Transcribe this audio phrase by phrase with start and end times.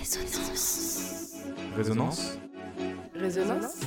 [0.00, 1.36] Résonance.
[1.76, 2.38] Résonance
[3.14, 3.80] Résonance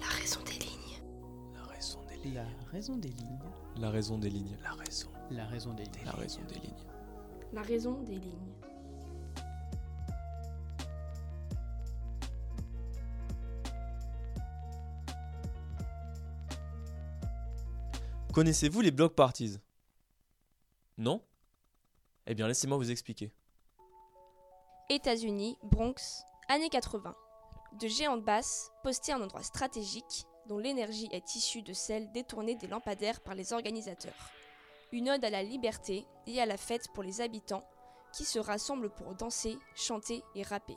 [0.00, 1.02] La raison des lignes.
[1.54, 2.42] La raison des lignes.
[2.56, 3.38] La raison des lignes.
[3.76, 4.56] La raison des lignes.
[4.62, 5.08] La raison.
[5.30, 6.04] La raison des lignes.
[6.06, 6.84] La raison des lignes.
[7.52, 8.67] La raison des lignes.
[18.38, 19.58] Connaissez-vous les block parties?
[20.96, 21.20] Non
[22.24, 23.32] Eh bien, laissez-moi vous expliquer.
[24.88, 27.16] États-Unis, Bronx, années 80.
[27.80, 32.54] De géantes basses, postées à un endroit stratégique, dont l'énergie est issue de celle détournée
[32.54, 34.30] des lampadaires par les organisateurs.
[34.92, 37.68] Une ode à la liberté et à la fête pour les habitants,
[38.12, 40.76] qui se rassemblent pour danser, chanter et rapper.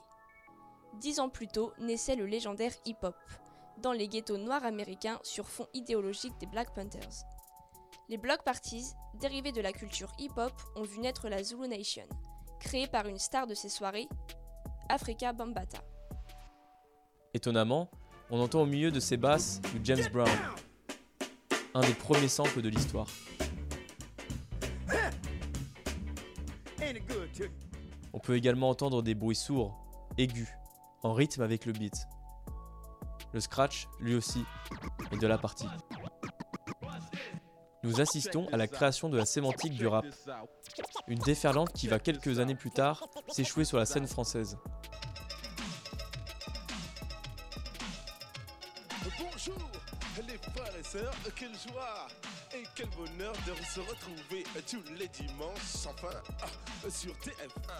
[0.96, 3.16] Dix ans plus tôt naissait le légendaire hip-hop,
[3.78, 7.28] dans les ghettos noirs américains sur fond idéologique des Black Panthers.
[8.12, 8.84] Les block parties,
[9.22, 12.04] dérivées de la culture hip-hop, ont vu naître la Zulu Nation,
[12.60, 14.10] créée par une star de ces soirées,
[14.90, 15.78] Africa Bambata.
[17.34, 17.90] Étonnamment,
[18.30, 20.28] on entend au milieu de ces basses du James Brown,
[21.74, 23.08] un des premiers samples de l'histoire.
[28.12, 29.74] On peut également entendre des bruits sourds,
[30.18, 30.50] aigus,
[31.02, 31.96] en rythme avec le beat.
[33.32, 34.44] Le scratch, lui aussi,
[35.14, 35.70] est de la partie.
[37.84, 40.06] Nous assistons à la création de la sémantique du rap,
[41.08, 44.58] une déferlante qui va quelques années plus tard s'échouer sur la scène française.
[49.20, 49.58] Bonjour
[50.28, 52.08] les frères et sœurs, quelle joie
[52.54, 57.72] et quel bonheur de se retrouver tous les dimanches, enfin, ah, sur TF1.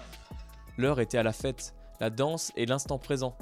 [0.78, 3.38] L'heure était à la fête, la danse et l'instant présent.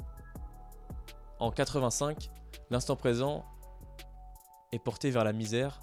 [1.38, 2.30] En 85,
[2.70, 3.46] l'instant présent
[4.72, 5.80] est porté vers la misère,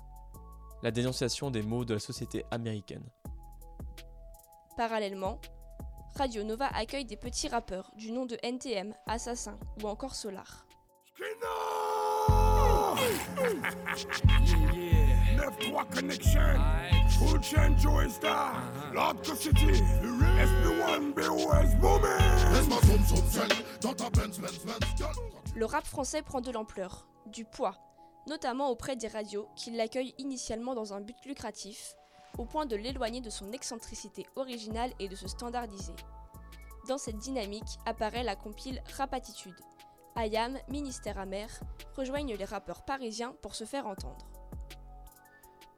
[0.84, 3.04] la dénonciation des maux de la société américaine.
[4.76, 5.40] Parallèlement,
[6.16, 10.66] Radio Nova accueille des petits rappeurs du nom de NTM, Assassin ou encore Solar.
[15.38, 16.40] 9-3 Connection,
[17.10, 18.62] Full Chain Joy Star,
[18.94, 19.82] L'Arc City,
[20.40, 22.54] SP1 BOS Booming.
[22.54, 23.50] Laisse-moi zoom zoom zen
[23.82, 24.80] dans ta Benz Benz Benz.
[25.56, 27.76] Le rap français prend de l'ampleur, du poids,
[28.28, 31.96] notamment auprès des radios qui l'accueillent initialement dans un but lucratif,
[32.38, 35.96] au point de l'éloigner de son excentricité originale et de se standardiser.
[36.88, 39.56] Dans cette dynamique apparaît la compile Rapatitude.
[40.16, 41.50] Ayam, Ministère amer,
[41.96, 44.26] rejoignent les rappeurs parisiens pour se faire entendre.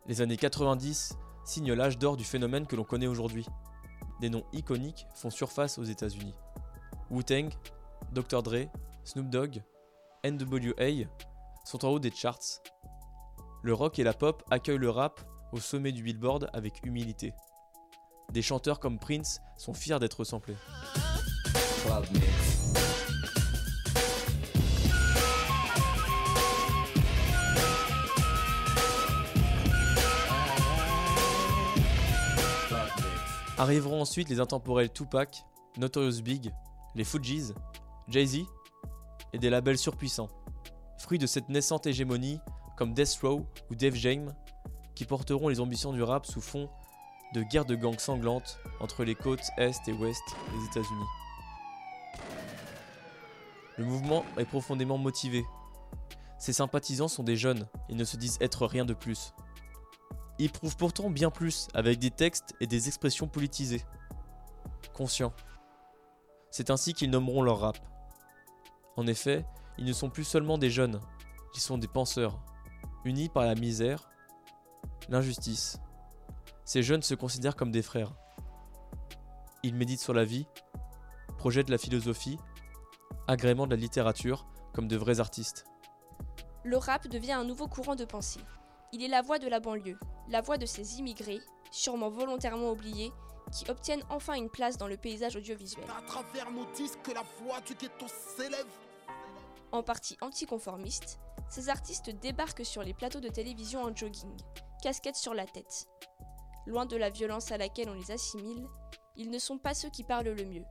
[0.06, 1.14] Les années 90
[1.46, 3.46] signent l'âge d'or du phénomène que l'on connaît aujourd'hui.
[4.22, 6.36] Des noms iconiques font surface aux États-Unis.
[7.10, 7.50] Wu-Tang,
[8.12, 8.44] Dr.
[8.44, 8.70] Dre,
[9.04, 9.64] Snoop Dogg,
[10.24, 11.08] NWA
[11.70, 12.64] sont en haut des charts.
[13.62, 15.22] Le rock et la pop accueillent le rap
[15.52, 17.32] au sommet du billboard avec humilité.
[18.32, 20.56] Des chanteurs comme Prince sont fiers d'être samplés.
[33.60, 35.46] Arriveront ensuite les intemporels Tupac,
[35.78, 36.52] Notorious Big,
[36.96, 37.54] les Fujis,
[38.08, 38.40] Jay-Z
[39.34, 40.30] et des labels surpuissants,
[41.00, 42.40] fruits de cette naissante hégémonie
[42.78, 44.34] comme Death Row ou Def Jam,
[44.96, 46.70] qui porteront les ambitions du rap sous fond
[47.34, 51.06] de guerre de gangs sanglantes entre les côtes est et ouest des États-Unis.
[53.78, 55.46] Le mouvement est profondément motivé.
[56.38, 59.34] Ses sympathisants sont des jeunes et ne se disent être rien de plus.
[60.38, 63.84] Ils prouvent pourtant bien plus avec des textes et des expressions politisées.
[64.94, 65.34] Conscients.
[66.50, 67.78] C'est ainsi qu'ils nommeront leur rap.
[68.98, 69.46] En effet,
[69.80, 71.00] ils ne sont plus seulement des jeunes,
[71.56, 72.44] ils sont des penseurs,
[73.06, 74.10] unis par la misère,
[75.08, 75.80] l'injustice.
[76.66, 78.14] Ces jeunes se considèrent comme des frères.
[79.64, 80.46] Ils méditent sur la vie,
[81.38, 82.38] projettent la philosophie,
[83.28, 85.64] agrément de la littérature comme de vrais artistes.
[86.66, 88.42] Le rap devient un nouveau courant de pensée.
[88.92, 89.98] Il est la voix de la banlieue,
[90.28, 91.40] la voix de ces immigrés,
[91.72, 93.14] sûrement volontairement oubliés,
[93.54, 95.86] qui obtiennent enfin une place dans le paysage audiovisuel.
[95.98, 98.68] À travers nos disques, la voix du ghetto s'élève.
[99.72, 104.36] En partie anticonformistes, ces artistes débarquent sur les plateaux de télévision en jogging,
[104.82, 105.88] casquette sur la tête.
[106.66, 108.66] Loin de la violence à laquelle on les assimile,
[109.16, 110.66] ils ne sont pas ceux qui parlent le mieux,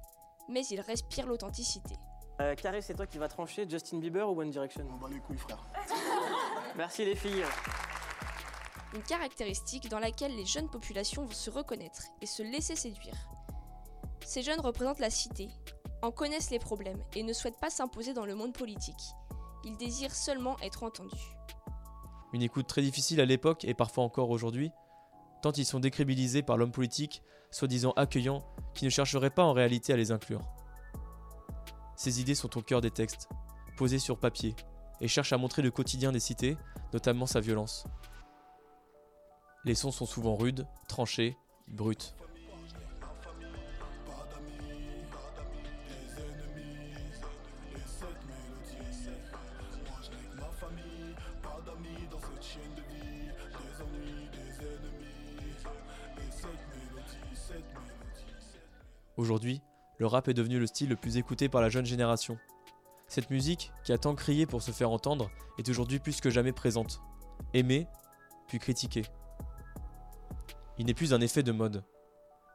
[0.48, 1.94] mais ils respirent l'authenticité.
[2.40, 4.86] Euh, Carré, c'est toi qui vas trancher Justin Bieber ou One Direction?
[4.88, 5.64] On bat les couilles, frère.
[6.76, 7.44] Merci les filles.
[8.94, 13.16] Une caractéristique dans laquelle les jeunes populations vont se reconnaître et se laisser séduire.
[14.24, 15.48] Ces jeunes représentent la cité,
[16.02, 19.14] en connaissent les problèmes et ne souhaitent pas s'imposer dans le monde politique.
[19.64, 21.34] Ils désirent seulement être entendus.
[22.32, 24.70] Une écoute très difficile à l'époque et parfois encore aujourd'hui,
[25.42, 29.92] tant ils sont décrédibilisés par l'homme politique, soi-disant accueillant, qui ne chercherait pas en réalité
[29.92, 30.42] à les inclure.
[31.96, 33.28] Ces idées sont au cœur des textes,
[33.76, 34.54] posés sur papier,
[35.00, 36.56] et cherchent à montrer le quotidien des cités,
[36.92, 37.86] notamment sa violence.
[39.64, 41.36] Les sons sont souvent rudes, tranchés,
[41.66, 42.14] bruts.
[59.18, 59.60] Aujourd'hui,
[59.98, 62.38] le rap est devenu le style le plus écouté par la jeune génération.
[63.08, 65.28] Cette musique, qui a tant crié pour se faire entendre,
[65.58, 67.00] est aujourd'hui plus que jamais présente.
[67.52, 67.88] Aimée,
[68.46, 69.02] puis critiquée.
[70.78, 71.82] Il n'est plus un effet de mode,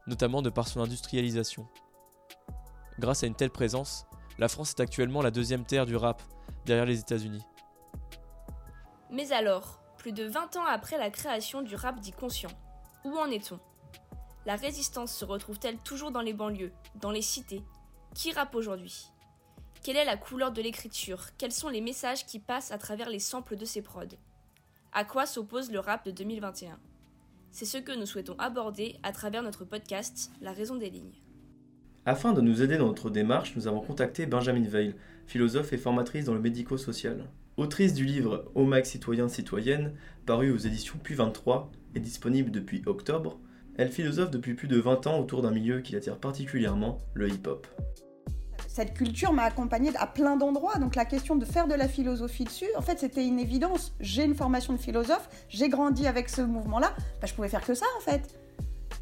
[0.07, 1.67] notamment de par son industrialisation.
[2.97, 4.05] Grâce à une telle présence,
[4.39, 6.21] la France est actuellement la deuxième terre du rap,
[6.65, 7.43] derrière les États-Unis.
[9.13, 12.49] Mais alors, plus de 20 ans après la création du rap dit conscient,
[13.05, 13.59] où en est-on?
[14.47, 17.61] La résistance se retrouve-t-elle toujours dans les banlieues, dans les cités?
[18.15, 19.11] Qui rappe aujourd'hui?
[19.83, 21.27] Quelle est la couleur de l'écriture?
[21.37, 24.17] Quels sont les messages qui passent à travers les samples de ces prods?
[24.93, 26.79] À quoi s'oppose le rap de 2021
[27.51, 31.21] C'est ce que nous souhaitons aborder à travers notre podcast La raison des lignes.
[32.07, 34.95] Afin de nous aider dans notre démarche, nous avons contacté Benjamin Veil,
[35.27, 37.29] philosophe et formatrice dans le médico-social.
[37.55, 39.93] Autrice du livre Au Mac citoyen citoyenne,
[40.25, 43.37] paru aux éditions Puis 23 et disponible depuis octobre,
[43.77, 47.67] elle philosophe depuis plus de 20 ans autour d'un milieu qui l'attire particulièrement, le hip-hop.
[48.67, 52.45] Cette culture m'a accompagnée à plein d'endroits, donc la question de faire de la philosophie
[52.45, 53.93] dessus, en fait c'était une évidence.
[53.99, 57.75] J'ai une formation de philosophe, j'ai grandi avec ce mouvement-là, bah, je pouvais faire que
[57.75, 58.35] ça en fait.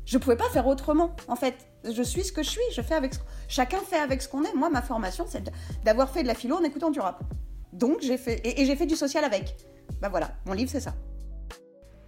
[0.04, 1.56] Je pouvais pas faire autrement en fait.
[1.89, 3.13] Je suis ce que je suis, je fais avec
[3.47, 4.54] chacun fait avec ce qu'on est.
[4.54, 5.50] Moi ma formation c'est
[5.86, 7.24] d'avoir fait de la philo en écoutant du rap.
[7.73, 9.56] Donc j'ai fait et, et j'ai fait du social avec.
[10.01, 10.94] Bah voilà, mon livre c'est ça.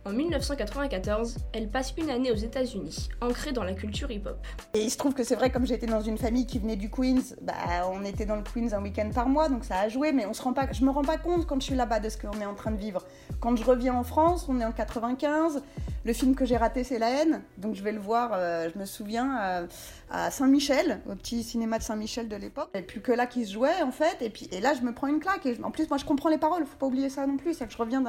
[0.06, 4.36] En 1994, elle passe une année aux États-Unis, ancrée dans la culture hip-hop.
[4.74, 6.89] Et il se trouve que c'est vrai, comme j'étais dans une famille qui venait du
[6.89, 7.54] Queens, bah,
[7.89, 10.33] on était dans le Queens un week-end par mois, donc ça a joué, mais on
[10.33, 12.38] se rend pas, je me rends pas compte quand je suis là-bas de ce qu'on
[12.42, 13.01] est en train de vivre.
[13.39, 15.63] Quand je reviens en France, on est en 95,
[16.06, 18.78] le film que j'ai raté, c'est La haine, donc je vais le voir, euh, je
[18.78, 19.68] me souviens, euh,
[20.10, 22.70] à Saint-Michel, au petit cinéma de Saint-Michel de l'époque.
[22.74, 24.94] Et plus que là qui se jouait, en fait, et puis et là, je me
[24.94, 25.46] prends une claque.
[25.46, 27.66] Et en plus, moi, je comprends les paroles, faut pas oublier ça non plus, c'est
[27.66, 28.04] que je reviens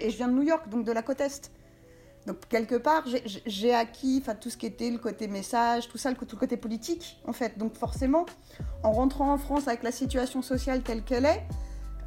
[0.00, 1.50] et je viens de New York, donc de la côte Est.
[2.26, 3.04] Donc quelque part,
[3.46, 6.56] j'ai acquis tout ce qui était le côté message, tout ça, le, tout le côté
[6.56, 7.56] politique, en fait.
[7.56, 8.26] Donc forcément,
[8.82, 11.44] en rentrant en France avec la situation sociale telle qu'elle est,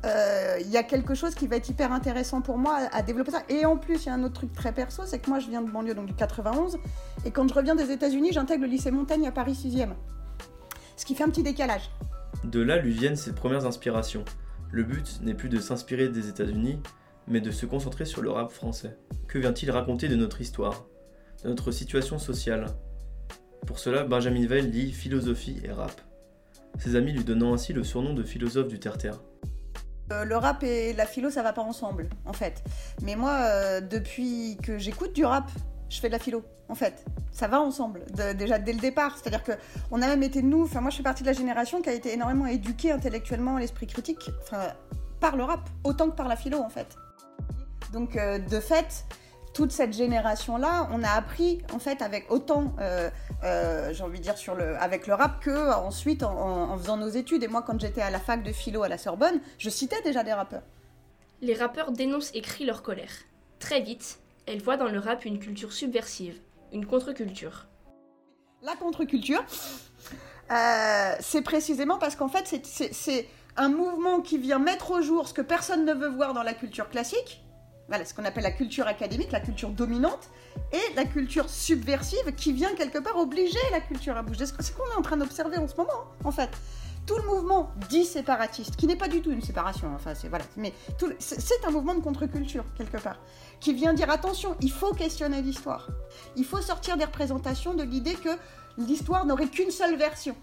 [0.05, 3.31] euh, il y a quelque chose qui va être hyper intéressant pour moi à, développer
[3.31, 3.43] ça.
[3.49, 5.49] Et en plus, il y a un autre truc très perso, c'est que moi, je
[5.49, 6.77] viens de banlieue, donc du 91,
[7.25, 9.93] et quand je reviens des États-Unis, j'intègre le lycée Montaigne à Paris 6e.
[10.95, 11.89] Ce qui fait un petit décalage.
[12.43, 14.23] De là lui viennent ses premières inspirations.
[14.71, 16.79] Le but n'est plus de s'inspirer des États-Unis,
[17.27, 18.97] mais de se concentrer sur le rap français.
[19.27, 20.85] Que vient-il raconter de notre histoire,
[21.43, 22.67] de notre situation sociale?
[23.67, 26.01] Pour cela, Benjamin Veil lit philosophie et rap.
[26.77, 29.19] Ses amis lui donnant ainsi le surnom de philosophe du terre-terre.
[30.11, 32.63] Euh, le rap et la philo, ça va pas ensemble, en fait.
[33.03, 35.49] Mais moi, euh, depuis que j'écoute du rap,
[35.89, 37.05] je fais de la philo, en fait.
[37.31, 39.17] Ça va ensemble, déjà dès le départ.
[39.17, 39.53] C'est-à-dire que
[39.91, 41.93] on a même été nous, enfin moi je fais partie de la génération qui a
[41.93, 44.73] été énormément éduquée intellectuellement à l'esprit critique, enfin
[45.19, 46.95] par le rap, autant que par la philo, en fait.
[47.93, 49.05] Donc euh, de fait,
[49.59, 53.09] toute cette génération-là, on a appris en fait avec autant, euh,
[53.43, 56.95] euh, j'ai envie de dire sur le, avec le rap que ensuite en, en, faisant
[56.95, 57.43] nos études.
[57.43, 60.23] Et moi, quand j'étais à la fac de philo à la Sorbonne, je citais déjà
[60.23, 60.61] des rappeurs.
[61.41, 63.11] Les rappeurs dénoncent et crient leur colère.
[63.59, 66.39] Très vite, elles voient dans le rap une culture subversive,
[66.71, 67.67] une contre-culture.
[68.61, 69.43] La contre-culture,
[70.53, 75.33] euh, c'est précisément parce qu'en fait, c'est un mouvement qui vient mettre au jour ce
[75.33, 77.43] que personne ne veut voir dans la culture classique
[77.89, 80.29] voilà, ce qu'on appelle la culture académique, la culture dominante,
[80.71, 84.45] et la culture subversive qui vient quelque part obliger la culture à bouger.
[84.45, 86.49] C'est ce qu'on est en train d'observer en ce moment, hein, en fait.
[87.05, 90.45] Tout le mouvement dit séparatiste, qui n'est pas du tout une séparation, enfin c'est voilà,
[90.57, 90.73] mais
[91.17, 93.17] c'est un mouvement de contre-culture quelque part,
[93.59, 95.87] qui vient dire attention, il faut questionner l'histoire,
[96.35, 98.29] il faut sortir des représentations de l'idée que
[98.77, 100.35] l'histoire n'aurait qu'une seule version,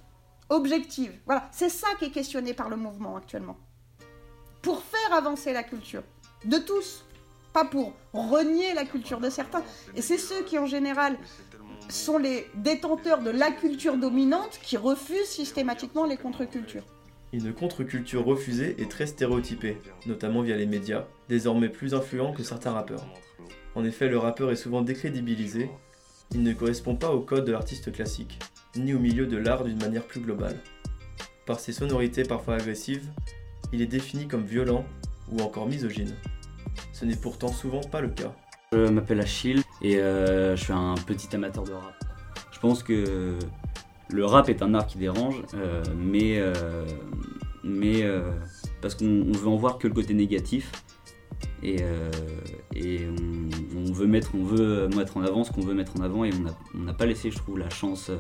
[0.49, 1.13] objective.
[1.25, 3.59] Voilà, c'est ça qui est questionné par le mouvement actuellement,
[4.61, 6.03] pour faire avancer la culture
[6.47, 7.06] de tous,
[7.57, 9.63] pas pour renier la culture de certains.
[9.95, 11.17] Et c'est ceux qui, en général,
[11.89, 16.85] sont les détenteurs de la culture dominante qui refusent systématiquement les contre-cultures.
[17.33, 22.73] Une contre-culture refusée est très stéréotypée, notamment via les médias, désormais plus influents que certains
[22.73, 23.07] rappeurs.
[23.75, 25.71] En effet, le rappeur est souvent décrédibilisé,
[26.33, 28.39] il ne correspond pas au code de l'artiste classique,
[28.77, 30.59] ni au milieu de l'art d'une manière plus globale.
[31.47, 33.09] Par ses sonorités parfois agressives,
[33.73, 34.85] il est défini comme violent
[35.33, 36.15] ou encore misogyne.
[36.93, 38.35] Ce n'est pourtant souvent pas le cas.
[38.73, 41.95] Je m'appelle Achille et euh, je suis un petit amateur de rap.
[42.51, 43.39] Je pense que
[44.11, 46.85] le rap est un art qui dérange, euh, mais, euh,
[47.63, 48.05] mais
[48.81, 50.73] parce qu'on on veut en voir que le côté négatif
[51.63, 51.77] et,
[53.77, 56.31] on, veut mettre, on veut mettre en avant ce qu'on veut mettre en avant et
[56.75, 58.11] on n'a pas laissé, je trouve, la chance,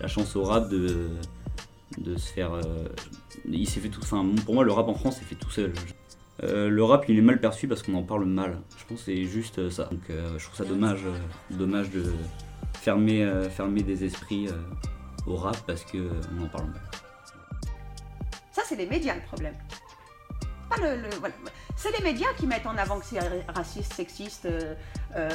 [0.00, 1.08] la chance au rap de,
[1.98, 2.60] de se faire.
[3.48, 4.00] il s'est fait tout.
[4.02, 5.72] Enfin, pour moi, le rap en France s'est fait tout seul.
[6.42, 8.58] Euh, le rap, il est mal perçu parce qu'on en parle mal.
[8.76, 9.84] Je pense que c'est juste euh, ça.
[9.84, 11.00] Donc, euh, je trouve ça dommage,
[11.50, 12.12] dommage de
[12.80, 14.48] fermer, fermer des esprits
[15.26, 16.80] au rap parce que euh, on en parle mal.
[18.52, 19.54] Ça, c'est les médias le problème.
[20.68, 21.34] Pas le, le- voilà.
[21.76, 23.18] C'est les médias qui mettent en avant que c'est
[23.54, 24.48] raciste, sexiste,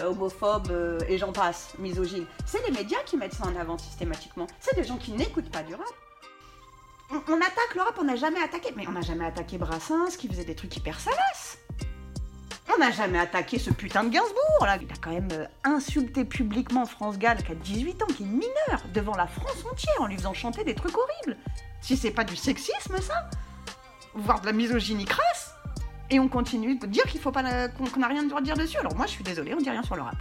[0.05, 0.71] homophobe
[1.07, 2.25] et j'en passe, misogyne.
[2.45, 4.47] C'est les médias qui mettent ça en avant systématiquement.
[4.59, 5.85] C'est des gens qui n'écoutent pas du rap.
[7.11, 8.71] On, attaque le rap, on n'a jamais attaqué.
[8.75, 11.57] Mais on n'a jamais attaqué Brassens qui faisait des trucs hyper salaces.
[12.71, 14.77] On n'a jamais attaqué ce putain de Gainsbourg là.
[14.79, 18.27] Il a quand même euh, insulté publiquement France Gall qui a 18 ans, qui est
[18.27, 21.37] mineur, devant la France entière en lui faisant chanter des trucs horribles.
[21.81, 23.29] Si c'est pas du sexisme ça
[24.13, 25.53] Voire de la misogynie crasse
[26.11, 28.55] Et on continue de dire qu'il faut pas qu'on qu'on a rien de de dire
[28.55, 28.77] dessus.
[28.77, 30.17] Alors moi je suis désolée, on dit rien sur le rap.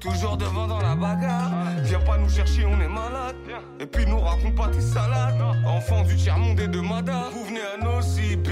[0.00, 1.52] Toujours devant dans la bagarre.
[1.82, 3.36] Viens pas nous chercher, on est malade.
[3.78, 5.40] Et puis nous raconte pas tes salades.
[5.66, 7.28] Enfants du tiers-monde et de Mada.
[7.34, 8.50] Vous venez à nos CB.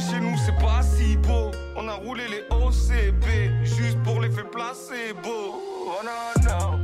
[0.00, 1.52] Chez nous, c'est pas si beau.
[1.76, 3.64] On a roulé les OCB.
[3.64, 5.62] Juste pour l'effet placebo.
[5.86, 6.82] Oh non, non.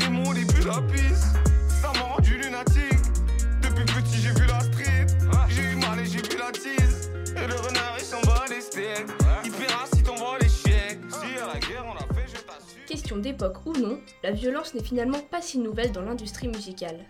[0.00, 1.49] Ils m'ont la piste.
[13.18, 17.06] D'époque ou non, la violence n'est finalement pas si nouvelle dans l'industrie musicale.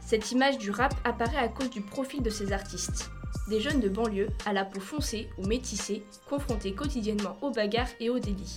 [0.00, 3.10] Cette image du rap apparaît à cause du profil de ces artistes.
[3.48, 8.10] Des jeunes de banlieue, à la peau foncée ou métissée, confrontés quotidiennement aux bagarres et
[8.10, 8.56] aux délits.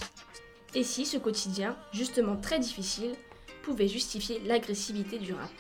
[0.73, 3.13] Et si ce quotidien, justement très difficile,
[3.63, 5.51] pouvait justifier l'agressivité du rap?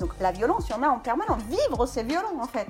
[0.00, 1.42] Donc la violence, il y en en permanence.
[1.44, 2.68] Vivre, c'est violent en fait.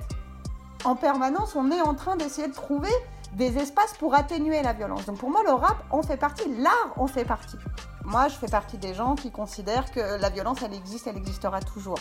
[0.85, 2.91] En permanence, on est en train d'essayer de trouver
[3.35, 5.05] des espaces pour atténuer la violence.
[5.05, 7.57] Donc pour moi, le rap en fait partie, l'art en fait partie.
[8.05, 11.61] Moi, je fais partie des gens qui considèrent que la violence, elle existe, elle existera
[11.61, 11.99] toujours.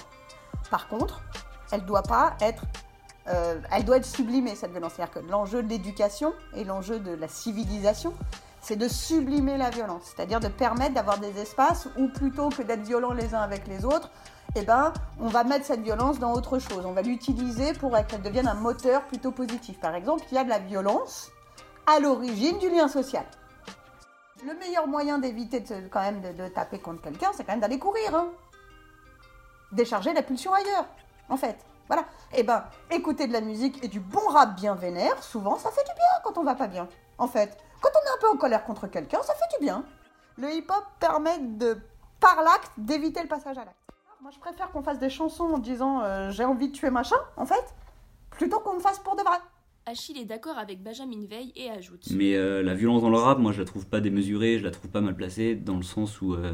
[0.70, 1.22] Par contre,
[1.70, 2.64] elle doit pas être,
[3.28, 4.94] euh, elle doit être sublimée cette violence.
[4.96, 8.14] C'est-à-dire que l'enjeu de l'éducation et l'enjeu de la civilisation,
[8.60, 12.82] c'est de sublimer la violence, c'est-à-dire de permettre d'avoir des espaces où plutôt que d'être
[12.82, 14.10] violents les uns avec les autres,
[14.54, 16.85] eh ben, on va mettre cette violence dans autre chose.
[16.85, 19.78] On va l'utiliser pour qu'elle devienne un moteur plutôt positif.
[19.80, 21.30] Par exemple, il y a de la violence
[21.87, 23.25] à l'origine du lien social.
[24.44, 27.61] Le meilleur moyen d'éviter de, quand même de, de taper contre quelqu'un, c'est quand même
[27.61, 28.14] d'aller courir.
[28.14, 28.28] hein.
[29.71, 30.87] Décharger la pulsion ailleurs,
[31.28, 31.56] en fait.
[31.87, 32.04] Voilà.
[32.35, 35.85] Eh ben, écouter de la musique et du bon rap bien vénère, souvent, ça fait
[35.85, 36.88] du bien quand on va pas bien.
[37.18, 39.85] En fait, quand on est un peu en colère contre quelqu'un, ça fait du bien.
[40.37, 41.78] Le hip-hop permet de,
[42.21, 43.81] par l'acte, d'éviter le passage à l'acte.
[44.23, 47.17] Moi, je préfère qu'on fasse des chansons en disant euh, j'ai envie de tuer machin,
[47.37, 47.75] en fait,
[48.31, 49.38] plutôt qu'on le fasse pour de vrai.
[49.85, 53.41] Achille est d'accord avec Benjamin Veil et ajoute Mais euh, la violence dans le rap,
[53.41, 56.21] moi je la trouve pas démesurée, je la trouve pas mal placée, dans le sens
[56.21, 56.52] où euh,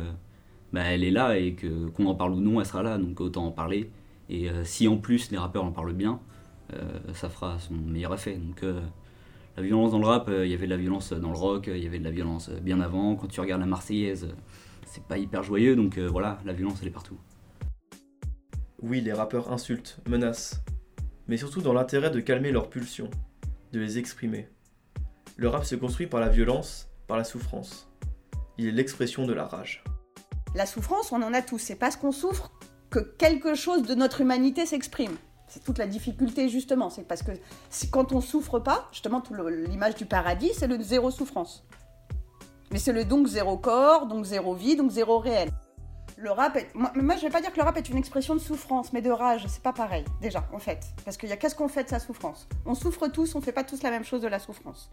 [0.72, 3.20] bah, elle est là et que qu'on en parle ou non, elle sera là, donc
[3.20, 3.90] autant en parler.
[4.30, 6.20] Et euh, si en plus les rappeurs en parlent bien,
[6.72, 6.78] euh,
[7.12, 8.36] ça fera son meilleur effet.
[8.36, 8.80] Donc euh,
[9.58, 11.66] la violence dans le rap, euh, il y avait de la violence dans le rock,
[11.70, 13.14] il y avait de la violence bien avant.
[13.14, 14.26] Quand tu regardes la Marseillaise,
[14.86, 17.18] c'est pas hyper joyeux, donc euh, voilà, la violence elle est partout.
[18.80, 20.60] Oui, les rappeurs insultent, menacent,
[21.26, 23.10] mais surtout dans l'intérêt de calmer leurs pulsions,
[23.72, 24.48] de les exprimer.
[25.36, 27.88] Le rap se construit par la violence, par la souffrance.
[28.56, 29.82] Il est l'expression de la rage.
[30.54, 31.58] La souffrance, on en a tous.
[31.58, 32.52] C'est parce qu'on souffre
[32.88, 35.16] que quelque chose de notre humanité s'exprime.
[35.48, 36.88] C'est toute la difficulté, justement.
[36.88, 37.32] C'est parce que
[37.90, 39.20] quand on souffre pas, justement,
[39.68, 41.64] l'image du paradis, c'est le zéro souffrance.
[42.70, 45.50] Mais c'est le donc zéro corps, donc zéro vie, donc zéro réel.
[46.20, 46.74] Le rap est...
[46.74, 49.00] Moi, moi, je vais pas dire que le rap est une expression de souffrance, mais
[49.00, 49.46] de rage.
[49.46, 50.80] C'est pas pareil, déjà, en fait.
[51.04, 52.48] Parce qu'il y a qu'est-ce qu'on fait de sa souffrance?
[52.66, 54.90] On souffre tous, on fait pas tous la même chose de la souffrance.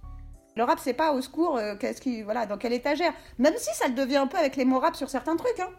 [0.56, 3.12] Le rap, c'est pas au secours, euh, qu'est-ce qui, voilà, dans quelle étagère.
[3.40, 5.72] Même si ça le devient un peu avec les mots rap sur certains trucs, hein.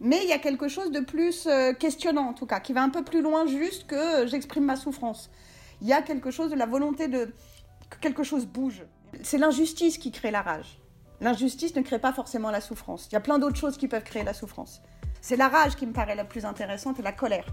[0.00, 2.82] Mais il y a quelque chose de plus euh, questionnant, en tout cas, qui va
[2.82, 5.30] un peu plus loin juste que euh, j'exprime ma souffrance.
[5.80, 7.32] Il y a quelque chose de la volonté de
[7.88, 8.82] que quelque chose bouge.
[9.22, 10.80] C'est l'injustice qui crée la rage.
[11.20, 13.08] L'injustice ne crée pas forcément la souffrance.
[13.10, 14.82] Il y a plein d'autres choses qui peuvent créer la souffrance.
[15.20, 17.46] C'est la rage qui me paraît la plus intéressante et la colère.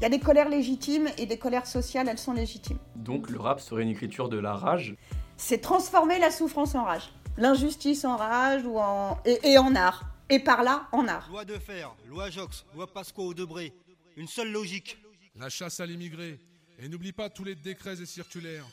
[0.00, 2.78] Il y a des colères légitimes et des colères sociales, elles sont légitimes.
[2.96, 4.96] Donc le rap serait une écriture de la rage?
[5.36, 7.12] C'est transformer la souffrance en rage.
[7.36, 9.18] L'injustice en rage ou en...
[9.24, 10.04] Et, et en art.
[10.30, 11.28] Et par là, en art.
[11.30, 13.74] Loi de fer, loi Jox, loi Pasco ou Debré.
[14.16, 14.96] Une seule logique.
[15.36, 16.40] La chasse à l'immigré.
[16.78, 18.64] Et n'oublie pas tous les décrets et circulaires.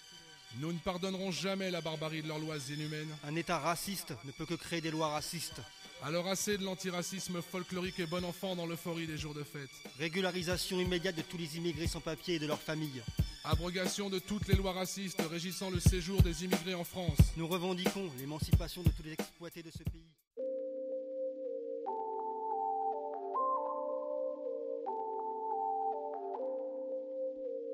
[0.59, 3.15] Nous ne pardonnerons jamais la barbarie de leurs lois inhumaines.
[3.23, 5.61] Un État raciste ne peut que créer des lois racistes.
[6.03, 9.69] Alors assez de l'antiracisme folklorique et bon enfant dans l'euphorie des jours de fête.
[9.99, 13.03] Régularisation immédiate de tous les immigrés sans papier et de leurs familles.
[13.43, 17.17] Abrogation de toutes les lois racistes régissant le séjour des immigrés en France.
[17.37, 20.09] Nous revendiquons l'émancipation de tous les exploités de ce pays.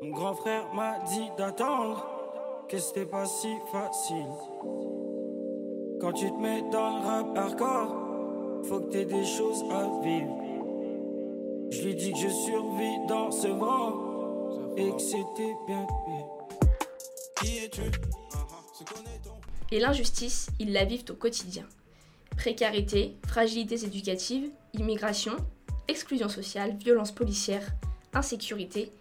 [0.02, 2.17] Mon grand frère m'a dit d'attendre,
[2.68, 4.28] que c'était pas si facile.
[6.02, 10.38] Quand tu te mets dans le rap hardcore, faut que t'aies des choses à vivre.
[11.70, 16.70] Je lui dis que je survis dans ce vent et que c'était bien pire.
[17.42, 17.82] Qui es-tu?
[19.72, 21.66] Et l'injustice, ils la vivent au quotidien.
[22.36, 25.36] Précarité, fragilités éducatives, immigration,
[25.88, 27.66] exclusion sociale, violence policière,
[28.14, 28.92] insécurité,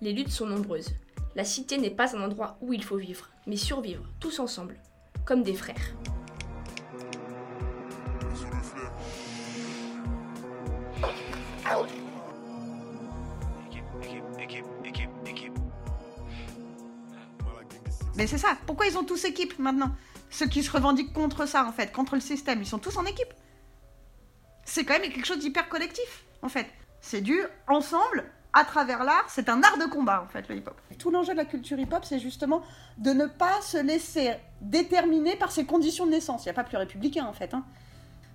[0.00, 0.92] les luttes sont nombreuses.
[1.36, 4.80] La cité n'est pas un endroit où il faut vivre, mais survivre, tous ensemble,
[5.26, 5.76] comme des frères.
[18.16, 18.56] Mais c'est ça.
[18.64, 19.94] Pourquoi ils ont tous équipe maintenant?
[20.30, 23.04] Ceux qui se revendiquent contre ça, en fait, contre le système, ils sont tous en
[23.04, 23.34] équipe.
[24.64, 26.66] C'est quand même quelque chose d'hyper collectif, en fait.
[27.02, 27.38] C'est du
[27.68, 28.24] ensemble,
[28.56, 30.80] à travers l'art, c'est un art de combat, en fait, le hip-hop.
[30.98, 32.62] Tout l'enjeu de la culture hip-hop, c'est justement
[32.96, 34.32] de ne pas se laisser
[34.62, 36.44] déterminer par ses conditions de naissance.
[36.44, 37.52] Il n'y a pas plus républicain, en fait.
[37.52, 37.66] Hein.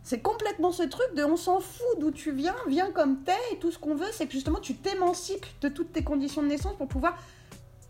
[0.04, 3.58] C'est complètement ce truc de on s'en fout d'où tu viens, viens comme t'es, et
[3.58, 6.76] tout ce qu'on veut, c'est que justement tu t'émancipes de toutes tes conditions de naissance
[6.76, 7.18] pour pouvoir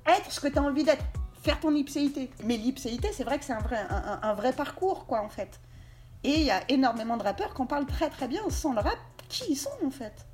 [0.06, 1.04] être ce que tu as envie d'être
[1.44, 2.30] faire ton ipséité.
[2.46, 5.60] Mais l'ipséité, c'est vrai que c'est un vrai, un, un vrai parcours, quoi, en fait.
[6.24, 8.42] Et il y a énormément de rappeurs qui en parlent très très bien.
[8.50, 8.98] Sans le rap,
[9.28, 10.28] qui ils sont, en fait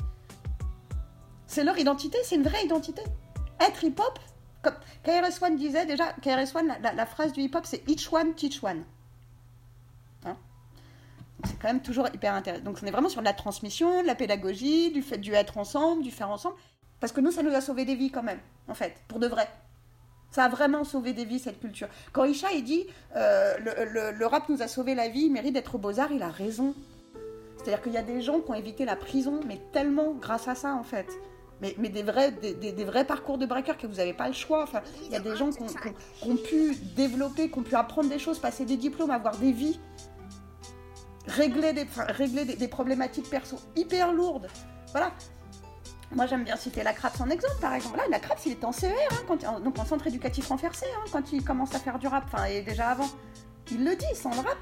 [1.48, 3.02] C'est leur identité, c'est une vraie identité.
[3.60, 4.20] Être hip-hop,
[4.62, 8.84] comme KRS-One disait déjà, KRS-One, la, la, phrase du hip-hop, c'est each one, teach one.
[10.26, 10.36] Hein
[11.46, 12.64] c'est quand même toujours hyper intéressant.
[12.64, 15.58] Donc on est vraiment sur de la transmission, de la pédagogie, du fait du être
[15.58, 16.56] ensemble, du faire ensemble.
[17.00, 19.28] Parce que nous, ça nous a sauvé des vies quand même, en fait, pour de
[19.28, 19.48] vrai.
[20.32, 21.88] Ça a vraiment sauvé des vies, cette culture.
[22.12, 23.56] Quand Isha, il dit euh,
[24.12, 26.76] le, rap nous a sauvé la vie, il mérite d'être au Beaux-Arts, il a raison.
[27.56, 30.56] C'est-à-dire qu'il y a des gens qui ont évité la prison, mais tellement grâce à
[30.56, 31.08] ça, en fait.
[31.62, 34.64] Mais, des, vrais, des, vrais parcours de breakers que vous n'avez pas le choix.
[34.64, 35.64] Enfin, il y a des gens qui
[36.22, 39.80] ont, pu développer, qui ont pu apprendre des choses, passer des diplômes, avoir des vies,
[41.26, 44.48] régler des, régler des, problématiques perso hyper lourdes.
[44.92, 45.12] Voilà.
[46.12, 47.98] Moi, j'aime bien citer la CRAPS en exemple, par exemple.
[47.98, 51.34] Là, la CRAPS, il est en CER, hein, donc en centre éducatif renversé, hein, quand
[51.34, 53.10] il commence à faire du rap, enfin, et déjà avant.
[53.72, 54.58] Il le dit, sans le rap,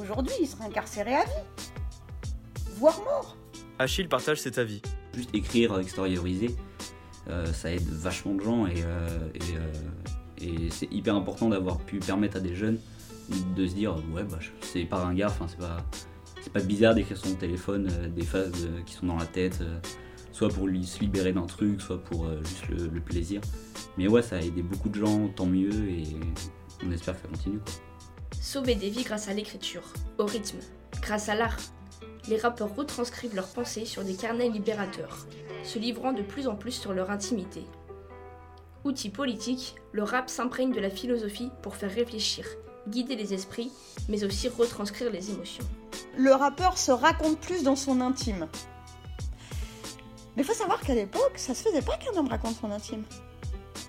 [0.00, 2.30] aujourd'hui, il serait incarcéré à vie.
[2.76, 3.36] Voire mort.
[3.78, 4.80] Achille partage cet avis.
[5.14, 6.54] Juste écrire, extérioriser,
[7.28, 9.08] euh, ça aide vachement de gens et, euh,
[9.54, 9.72] euh,
[10.40, 12.78] et c'est hyper important d'avoir pu permettre à des jeunes
[13.56, 15.84] de se dire ouais bah c'est pas ringard, enfin c'est pas
[16.42, 19.62] c'est pas bizarre d'écrire son téléphone des phases qui sont dans la tête
[20.32, 23.40] soit pour lui se libérer d'un truc, soit pour juste le, plaisir.
[23.96, 26.04] Mais ouais, ça a aidé beaucoup de gens, tant mieux, et
[26.84, 27.60] on espère que ça continue.
[28.40, 29.82] Sauver des vies grâce à l'écriture,
[30.18, 30.58] au rythme,
[31.02, 31.58] grâce à l'art.
[32.28, 35.26] Les rappeurs retranscrivent leurs pensées sur des carnets libérateurs,
[35.64, 37.64] se livrant de plus en plus sur leur intimité.
[38.84, 42.46] Outil politique, le rap s'imprègne de la philosophie pour faire réfléchir,
[42.88, 43.72] guider les esprits,
[44.08, 45.64] mais aussi retranscrire les émotions.
[46.16, 48.48] Le rappeur se raconte plus dans son intime.
[50.36, 53.04] Mais il faut savoir qu'à l'époque, ça se faisait pas qu'un homme raconte son intime.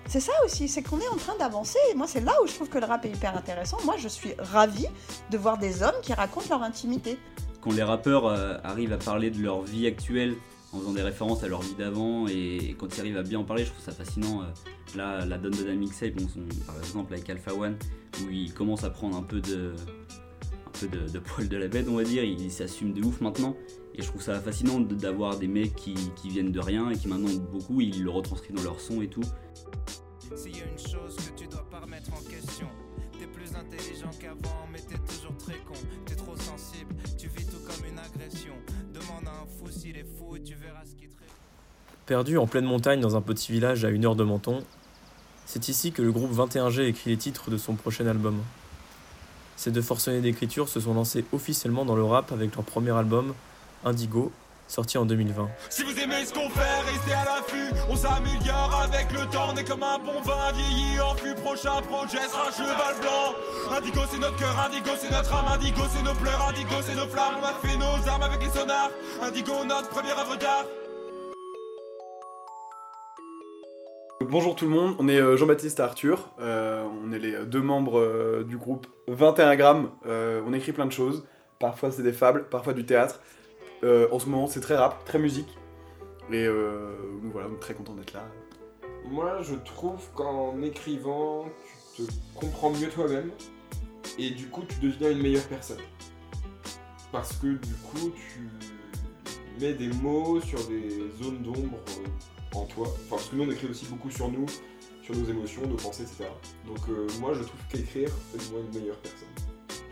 [0.06, 1.78] C'est ça aussi, c'est qu'on est en train d'avancer.
[1.96, 3.78] Moi, c'est là où je trouve que le rap est hyper intéressant.
[3.84, 4.86] Moi, je suis ravie
[5.30, 7.18] de voir des hommes qui racontent leur intimité.
[7.64, 10.34] Quand les rappeurs euh, arrivent à parler de leur vie actuelle
[10.74, 13.44] en faisant des références à leur vie d'avant et quand ils arrivent à bien en
[13.44, 14.42] parler, je trouve ça fascinant.
[14.42, 16.12] Euh, là, la donne de la mixtape,
[16.66, 17.76] par exemple avec Alpha One,
[18.20, 19.72] où il commence à prendre un peu de,
[20.66, 22.22] un peu de, poil de la bête, on va dire.
[22.22, 23.56] Il s'assume de ouf maintenant.
[23.94, 27.32] Et je trouve ça fascinant d'avoir des mecs qui, viennent de rien et qui maintenant
[27.50, 29.24] beaucoup, ils le retranscrivent dans leur son et tout.
[42.06, 44.62] Perdu en pleine montagne dans un petit village à une heure de Menton,
[45.46, 48.42] c'est ici que le groupe 21G écrit les titres de son prochain album.
[49.56, 53.32] Ces deux forcenés d'écriture se sont lancés officiellement dans le rap avec leur premier album,
[53.86, 54.32] Indigo,
[54.68, 55.48] sorti en 2020.
[55.70, 57.72] Si vous aimez ce qu'on fait, restez à l'affût.
[57.88, 59.48] On s'améliore avec le temps.
[59.54, 61.34] On est comme un bon vin vieilli en fût.
[61.36, 63.78] Prochain projet sera un cheval blanc.
[63.78, 64.58] Indigo, c'est notre cœur.
[64.66, 65.46] Indigo, c'est notre âme.
[65.54, 66.48] Indigo, c'est nos pleurs.
[66.50, 67.36] Indigo, c'est nos flammes.
[67.40, 68.90] On a fait nos armes avec les sonars.
[69.22, 70.64] Indigo, notre première œuvre d'art.
[74.34, 77.62] Bonjour tout le monde, on est euh, Jean-Baptiste et Arthur, Euh, on est les deux
[77.62, 81.24] membres euh, du groupe 21 grammes, on écrit plein de choses,
[81.60, 83.20] parfois c'est des fables, parfois du théâtre.
[83.84, 85.56] En ce moment c'est très rap, très musique,
[86.32, 88.24] et nous voilà, très content d'être là.
[89.08, 91.44] Moi, je trouve qu'en écrivant,
[91.94, 93.30] tu te comprends mieux toi-même
[94.18, 95.84] et du coup, tu deviens une meilleure personne.
[97.12, 98.48] Parce que du coup, tu
[99.60, 100.88] mets des mots sur des
[101.22, 101.78] zones d'ombre
[102.54, 102.86] en toi.
[102.88, 104.46] Enfin, parce que nous, on écrit aussi beaucoup sur nous,
[105.02, 106.24] sur nos émotions, nos pensées, etc.
[106.66, 109.28] Donc, euh, moi, je trouve qu'écrire fait de moi une meilleure personne.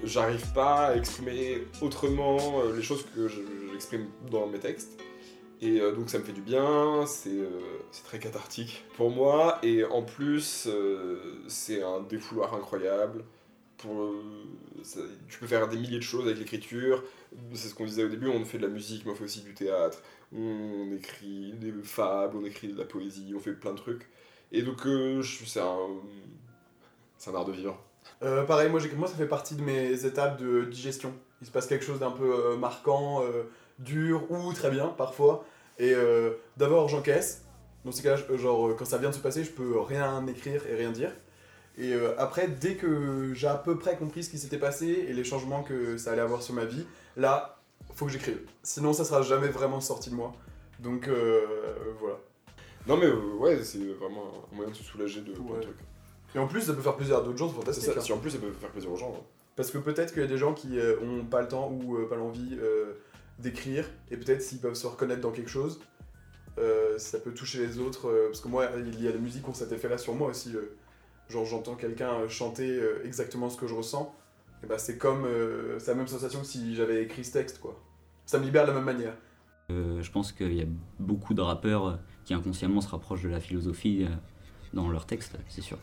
[0.05, 3.40] J'arrive pas à exprimer autrement euh, les choses que je-
[3.72, 5.01] j'exprime dans mes textes.
[5.61, 7.38] Et euh, donc ça me fait du bien, c'est
[8.05, 10.68] très cathartique pour moi, et en plus
[11.46, 13.22] c'est un défouloir incroyable.
[13.87, 14.23] Euh,
[15.29, 17.03] tu peux faire des milliers de choses avec l'écriture,
[17.55, 19.42] c'est ce qu'on disait au début, on fait de la musique, mais on fait aussi
[19.42, 20.03] du théâtre,
[20.35, 24.09] on écrit des fables, on écrit de la poésie, on fait plein de trucs.
[24.51, 25.88] Et donc euh, c'est un,
[27.27, 27.79] un art de vivre.
[28.23, 31.12] Euh, pareil, moi, moi ça fait partie de mes étapes de digestion.
[31.40, 33.23] Il se passe quelque chose d'un peu euh, marquant,
[33.79, 35.45] dur ou très bien parfois.
[35.79, 35.95] Et
[36.57, 37.45] d'abord j'encaisse.
[37.85, 40.75] Dans ces cas genre quand ça vient de se passer, je peux rien écrire et
[40.75, 41.12] rien dire.
[41.79, 45.13] Et euh, après, dès que j'ai à peu près compris ce qui s'était passé et
[45.13, 46.85] les changements que ça allait avoir sur ma vie,
[47.17, 47.59] là,
[47.95, 48.41] faut que j'écrive.
[48.63, 50.33] Sinon, ça sera jamais vraiment sorti de moi.
[50.81, 51.41] Donc euh,
[52.01, 52.17] voilà.
[52.87, 55.77] Non mais euh, ouais, c'est vraiment un moyen de se soulager de plein de trucs.
[56.35, 57.85] Et en plus, ça peut faire plaisir à d'autres gens, c'est fantastique.
[57.85, 58.03] Ça, hein.
[58.03, 59.15] si en plus ça peut faire plaisir aux gens.
[59.17, 59.23] hein.
[59.55, 62.17] Parce que peut-être qu'il y a des gens qui ont pas le temps ou pas
[62.17, 62.59] l'envie
[63.39, 65.79] d'écrire, et peut-être s'ils peuvent se reconnaître dans quelque chose,
[66.97, 68.11] ça peut toucher les autres.
[68.29, 70.57] parce que moi, il y a des musiques qui ont cet effet-là sur moi aussi.
[71.33, 74.14] Genre, j'entends quelqu'un euh, chanter euh, exactement ce que je ressens,
[74.62, 75.25] et bah c'est comme.
[75.25, 77.81] euh, c'est la même sensation que si j'avais écrit ce texte, quoi.
[78.27, 79.14] Ça me libère de la même manière.
[79.71, 80.66] Euh, je pense qu'il y a
[81.01, 84.07] beaucoup de rappeurs qui inconsciemment se rapprochent de la philosophie
[84.75, 85.79] dans leurs textes, c'est sûr.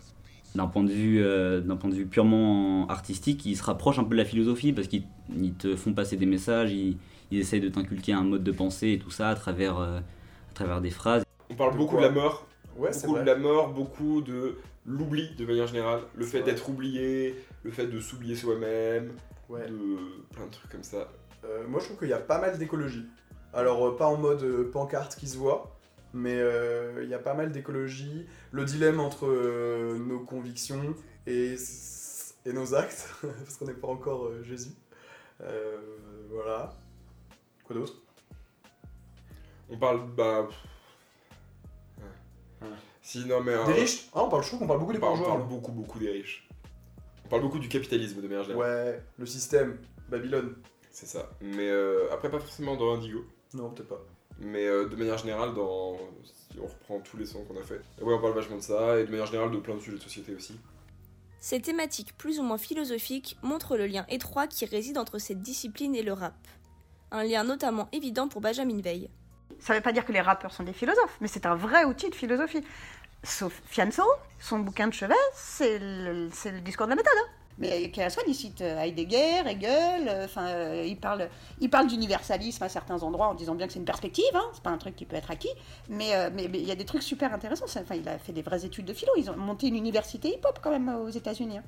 [0.55, 4.03] D'un point, de vue, euh, d'un point de vue purement artistique, ils se rapprochent un
[4.03, 5.03] peu de la philosophie parce qu'ils
[5.37, 6.97] ils te font passer des messages, ils,
[7.29, 10.53] ils essayent de t'inculquer un mode de pensée et tout ça à travers, euh, à
[10.55, 11.23] travers des phrases.
[11.51, 14.21] On parle De beaucoup quoi de la mort, Ouais, c'est beaucoup de la mort, beaucoup
[14.21, 19.13] de l'oubli de manière générale, le fait d'être oublié, le fait de s'oublier soi-même,
[19.49, 19.67] Ouais.
[19.67, 19.97] de
[20.31, 21.09] plein de trucs comme ça.
[21.43, 23.05] Euh, moi, je trouve qu'il y a pas mal d'écologie.
[23.53, 25.75] Alors, euh, pas en mode euh, pancarte qui se voit,
[26.13, 28.27] mais euh, il y a pas mal d'écologie.
[28.51, 30.93] Le dilemme entre euh, nos convictions
[31.25, 31.55] et,
[32.45, 34.71] et nos actes, parce qu'on n'est pas encore Jésus.
[36.29, 36.73] Voilà.
[37.65, 37.95] Quoi d'autre?
[39.69, 40.47] On parle, bah.
[43.01, 43.51] Si, non, mais.
[43.51, 45.17] Des euh, riches Ah, on parle, je trouve qu'on parle beaucoup des on parle, on
[45.17, 45.35] bourgeois.
[45.37, 46.47] parle beaucoup, beaucoup des riches.
[47.25, 48.87] On parle beaucoup du capitalisme de manière générale.
[48.91, 49.77] Ouais, le système,
[50.09, 50.55] Babylone.
[50.91, 51.29] C'est ça.
[51.41, 53.25] Mais euh, après, pas forcément dans Indigo.
[53.53, 54.05] Non, peut-être pas.
[54.39, 55.97] Mais euh, de manière générale, dans...
[56.23, 57.81] si on reprend tous les sons qu'on a fait.
[57.99, 59.97] Et ouais, on parle vachement de ça, et de manière générale de plein de sujets
[59.97, 60.59] de société aussi.
[61.39, 65.95] Ces thématiques plus ou moins philosophiques montrent le lien étroit qui réside entre cette discipline
[65.95, 66.35] et le rap.
[67.11, 69.09] Un lien notamment évident pour Benjamin Veil.
[69.59, 72.09] Ça veut pas dire que les rappeurs sont des philosophes, mais c'est un vrai outil
[72.09, 72.63] de philosophie.
[73.23, 74.03] Sauf Fianso,
[74.39, 76.29] son bouquin de chevet, c'est le,
[76.61, 77.13] discours de la méthode.
[77.17, 77.29] hein.
[77.57, 81.27] Mais la soit, il cite euh, Heidegger, Hegel, euh, enfin, euh, il parle,
[81.59, 84.63] il parle d'universalisme à certains endroits en disant bien que c'est une perspective, hein, c'est
[84.63, 85.51] pas un truc qui peut être acquis,
[85.89, 87.65] mais euh, il y a des trucs super intéressants.
[87.65, 90.59] Enfin, il a fait des vraies études de philo, ils ont monté une université hip-hop
[90.63, 91.57] quand même euh, aux États-Unis.
[91.57, 91.63] hein.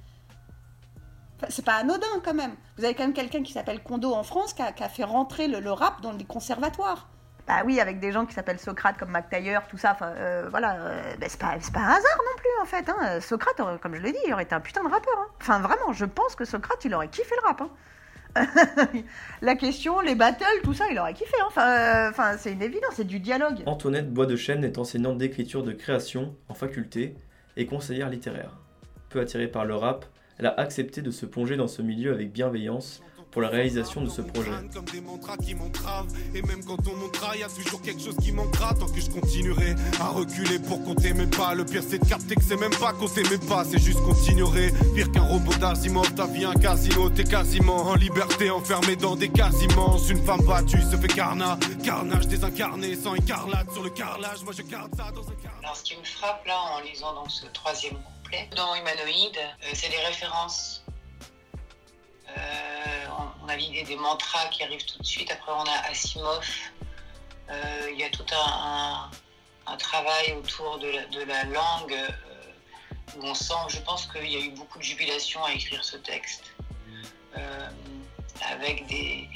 [1.35, 2.55] Enfin, c'est pas anodin quand même.
[2.77, 5.71] Vous avez quand même quelqu'un qui s'appelle Kondo en France qui a, fait rentrer le
[5.73, 7.09] rap dans les conservatoires.
[7.47, 9.97] Bah oui, avec des gens qui s'appellent Socrate comme McTayer, tout ça.
[10.01, 12.89] Euh, voilà, euh, bah, c'est pas, pas un hasard non plus en fait.
[12.89, 13.19] Hein.
[13.19, 15.13] Socrate, aurait- comme je l'ai dit, il aurait été un putain de rappeur.
[15.19, 15.27] hein.
[15.41, 17.61] Enfin, vraiment, je pense que Socrate, il aurait kiffé le rap.
[17.61, 17.69] hein.
[19.41, 21.35] La question, les battles, tout ça, il aurait kiffé.
[21.47, 23.63] Enfin, euh, enfin, c'est une évidence, c'est du dialogue.
[23.65, 27.15] Antoinette Bois de Chêne est enseignante d'écriture de création en faculté
[27.57, 28.57] et conseillère littéraire.
[29.09, 30.05] Peu attirée par le rap,
[30.37, 33.01] elle a accepté de se plonger dans ce milieu avec bienveillance
[33.31, 34.51] pour la réalisation de ce projet.
[34.73, 36.07] Comme des mantras qui m'entravent.
[36.35, 38.73] Et même quand on montera, y a toujours quelque chose qui manquera.
[38.73, 41.53] Tant que je continuerai à reculer pour compter mes pas.
[41.53, 43.63] Le pire c'est de capter que c'est même pas compter mes pas.
[43.63, 47.09] C'est juste qu'on t'ignorait Pire qu'un robot d'Asimov, ta vie un casino.
[47.09, 51.57] T'es quasiment en liberté, enfermé dans des cases immenses Une femme battue se fait carnat
[51.83, 54.43] Carnage désincarné, sans écarlate sur le carrelage.
[54.43, 57.13] Moi je garde ça dans un carnage Alors, ce qui me frappe là en lisant
[57.15, 60.80] donc ce troisième couplet, dans Humanoïde, euh, c'est les références.
[62.37, 63.05] Euh,
[63.43, 65.31] on, a l'idée des mantras qui arrivent tout de suite.
[65.31, 66.47] Après, on a Asimov.
[67.49, 69.09] Euh, Il y a tout un,
[69.77, 72.09] travail autour de la, langue euh,
[73.15, 75.97] où on sent, je pense qu'il y a eu beaucoup de jubilation à écrire ce
[75.97, 76.53] texte.
[78.43, 79.29] Avec des,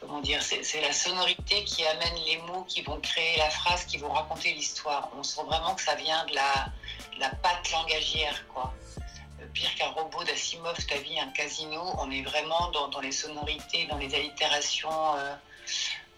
[0.00, 3.84] comment dire, c'est c'est la sonorité qui amène les mots qui vont créer la phrase,
[3.84, 5.10] qui vont raconter l'histoire.
[5.18, 6.72] On sent vraiment que ça vient de la,
[7.14, 8.72] de la patte langagière, quoi.
[9.52, 13.98] Pire qu'un robot d'Asimov, ta vie, un casino, on est vraiment dans, les sonorités, dans
[13.98, 15.34] les allitérations, euh,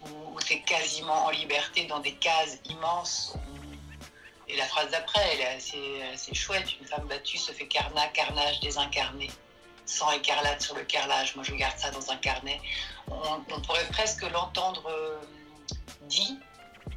[0.03, 3.35] où, tu es quasiment en liberté dans des cases immenses.
[4.47, 6.67] Et la phrase d'après, elle est assez, assez chouette.
[6.79, 9.31] Une femme battue se fait carnat, carnage désincarné.
[9.85, 11.35] Sang écarlate sur le carrelage.
[11.35, 12.59] Moi, je garde ça dans un carnet.
[13.07, 15.19] On, on pourrait presque l'entendre euh,
[16.03, 16.39] dit,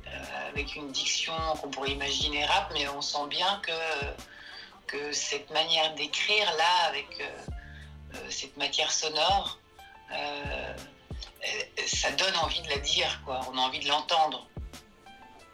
[0.07, 3.73] euh, avec une diction qu'on pourrait imaginer rap, mais on sent bien que,
[4.89, 9.61] que cette manière d'écrire, là, avec euh, euh, cette matière sonore,
[10.13, 10.77] euh,
[11.87, 13.41] ça donne envie de la dire, quoi.
[13.53, 14.49] On a envie de l'entendre.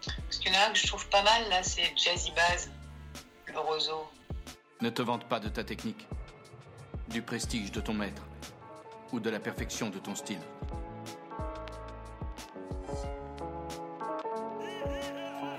[0.07, 2.71] Parce qu'il y en a un que je trouve pas mal, là, c'est Jazzy Baz,
[3.47, 4.09] le roseau.
[4.81, 6.07] Ne te vante pas de ta technique,
[7.09, 8.23] du prestige de ton maître
[9.13, 10.41] ou de la perfection de ton style.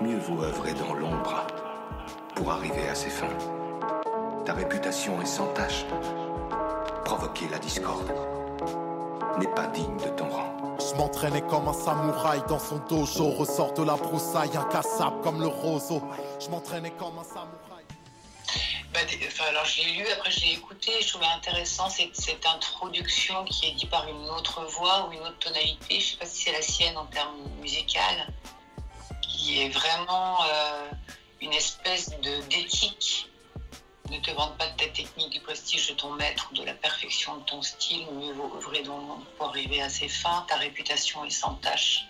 [0.00, 1.46] Mieux vaut œuvrer dans l'ombre
[2.34, 3.65] pour arriver à ses fins.
[4.46, 5.84] Ta réputation est sans tache.
[7.04, 8.12] Provoquer la discorde
[9.40, 10.76] n'est pas digne de ton rang.
[10.78, 15.48] Je m'entraînais comme un samouraï dans son dojo, ressort de la broussaille, incassable comme le
[15.48, 16.00] roseau.
[16.40, 17.84] Je m'entraînais comme un samouraï.
[18.94, 22.46] Bah, enfin, alors je l'ai lu, après je l'ai écouté, je trouvais intéressant cette, cette
[22.46, 26.24] introduction qui est dite par une autre voix ou une autre tonalité, je sais pas
[26.24, 28.32] si c'est la sienne en termes musical,
[29.22, 30.90] qui est vraiment euh,
[31.40, 33.28] une espèce de d'éthique.
[34.10, 36.74] Ne te vante pas de ta technique, du prestige de ton maître ou de la
[36.74, 41.24] perfection de ton style, mieux vaut œuvrer dans pour arriver à ses fins, ta réputation
[41.24, 42.04] est sans tache,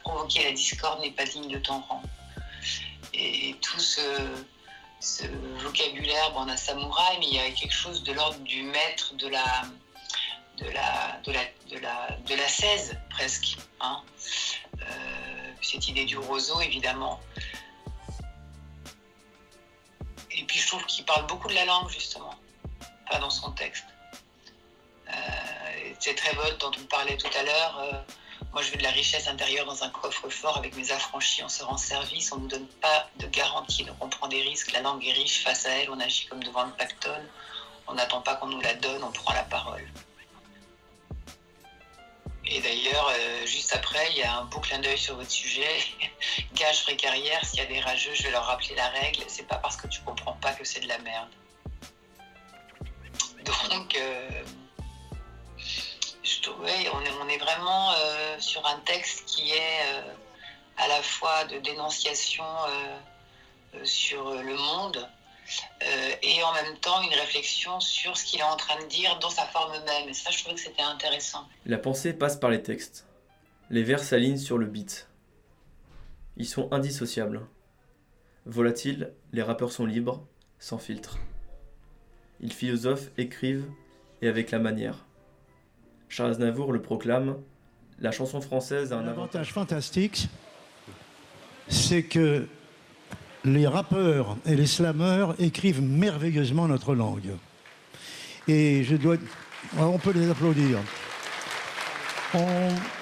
[0.00, 2.02] provoquer la discorde n'est pas digne de ton rang.
[3.14, 4.00] Et tout ce,
[5.00, 5.24] ce
[5.62, 9.14] vocabulaire, bon, on a samouraï, mais il y a quelque chose de l'ordre du maître,
[9.14, 9.62] de la,
[10.58, 13.56] de la, de la, de la, de la 16 presque.
[13.80, 14.00] hein.
[14.82, 17.20] Euh, cette idée du roseau, évidemment.
[20.40, 22.34] Et puis je trouve qu'il parle beaucoup de la langue, justement,
[23.10, 23.84] pas dans son texte.
[25.08, 25.12] Euh,
[25.84, 27.92] et cette révolte dont on parlait tout à l'heure, euh,
[28.54, 31.62] moi je veux de la richesse intérieure dans un coffre-fort avec mes affranchis, on se
[31.62, 34.80] rend service, on ne nous donne pas de garantie, donc on prend des risques, la
[34.80, 37.28] langue est riche, face à elle, on agit comme devant le pactole,
[37.86, 39.86] on n'attend pas qu'on nous la donne, on prend la parole.
[42.52, 45.78] Et d'ailleurs, euh, juste après, il y a un beau clin d'œil sur votre sujet.
[46.54, 49.22] Gage ferai carrière, s'il y a des rageux, je vais leur rappeler la règle.
[49.28, 51.30] C'est pas parce que tu comprends pas que c'est de la merde.
[53.70, 54.28] Donc, euh,
[56.24, 56.50] je
[56.92, 59.82] on, est, vraiment euh, sur un texte qui est
[60.76, 62.44] à la fois de dénonciation
[63.84, 65.08] sur le monde
[65.82, 69.18] euh, et en même temps une réflexion sur ce qu'il est en train de dire
[69.18, 70.08] dans sa forme même.
[70.08, 71.46] Et ça, je trouvais que c'était intéressant.
[71.66, 73.06] La pensée passe par les textes.
[73.70, 75.08] Les vers s'alignent sur le beat.
[76.36, 77.46] Ils sont indissociables.
[78.46, 80.26] Volatiles, les rappeurs sont libres,
[80.58, 81.18] sans filtre.
[82.40, 83.66] Ils philosophent, écrivent,
[84.22, 85.04] et avec la manière.
[86.08, 87.38] Charles Aznavour le proclame
[87.98, 89.52] La chanson française a un avantage.
[89.52, 90.28] Fantastique,
[91.68, 92.48] c'est que
[93.44, 97.30] les rappeurs et les slammeurs écrivent merveilleusement notre langue.
[98.48, 99.16] Et je dois.
[99.78, 100.78] On peut les applaudir.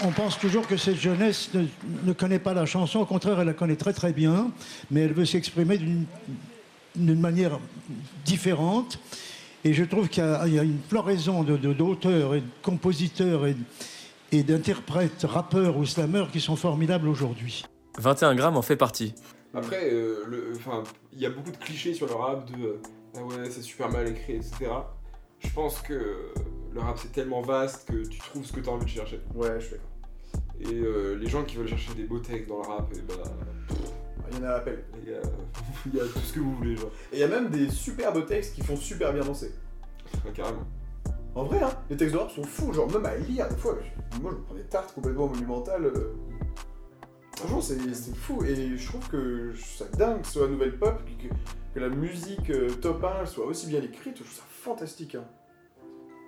[0.03, 1.51] On, pense toujours que cette jeunesse
[2.05, 4.51] ne, connaît pas la chanson, au contraire, elle la connaît très très bien,
[4.91, 5.79] mais elle veut s'exprimer
[6.97, 7.59] d'une manière
[8.25, 8.99] différente.
[9.65, 13.55] Et je trouve qu'il y, a une floraison de- de- d'auteurs et de compositeurs et,
[14.33, 17.65] et d'interprètes, rappeurs ou slammeurs qui sont formidables aujourd'hui.
[17.99, 19.13] 21 grammes en fait partie.
[19.55, 22.83] Après, euh, enfin, il y a beaucoup de clichés sur le rap de euh,
[23.17, 24.67] ah ouais, c'est super mal écrit, etc.
[25.41, 26.33] Je pense que
[26.73, 29.21] le rap c'est tellement vaste que tu trouves ce que tu as envie de chercher.
[29.35, 29.89] Ouais, je suis d'accord.
[30.61, 33.15] Et euh, les gens qui veulent chercher des beaux textes dans le rap, et bah.
[34.31, 34.85] Il y en a à l'appel.
[34.95, 35.21] Les gars,
[35.87, 36.91] il y a tout ce que vous voulez, genre.
[37.13, 39.53] Et il y a même des superbes textes qui font super bien danser.
[40.35, 40.67] carrément.
[41.35, 43.79] En vrai, hein, les textes de rap sont fous, genre même à lire des fois.
[44.21, 45.87] Moi je me prends des tartes complètement monumentales.
[45.87, 46.13] euh.
[47.39, 48.45] Franchement, c'est fou.
[48.45, 51.29] Et je trouve que ça dingue que ce soit Nouvelle Pop, que,
[51.75, 54.17] que la musique euh, top 1 soit aussi bien écrite.
[54.17, 55.15] Je trouve ça fantastique.
[55.15, 55.25] Hein.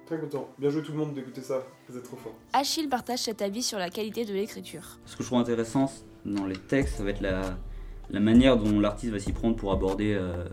[0.07, 0.49] Très content.
[0.59, 1.67] Bien joué tout le monde d'écouter ça.
[1.89, 2.35] Vous êtes trop fort.
[2.53, 4.99] Achille partage cet avis sur la qualité de l'écriture.
[5.05, 5.91] Ce que je trouve intéressant
[6.25, 7.59] dans les textes, ça va être la,
[8.11, 10.45] la manière dont l'artiste va s'y prendre pour aborder euh,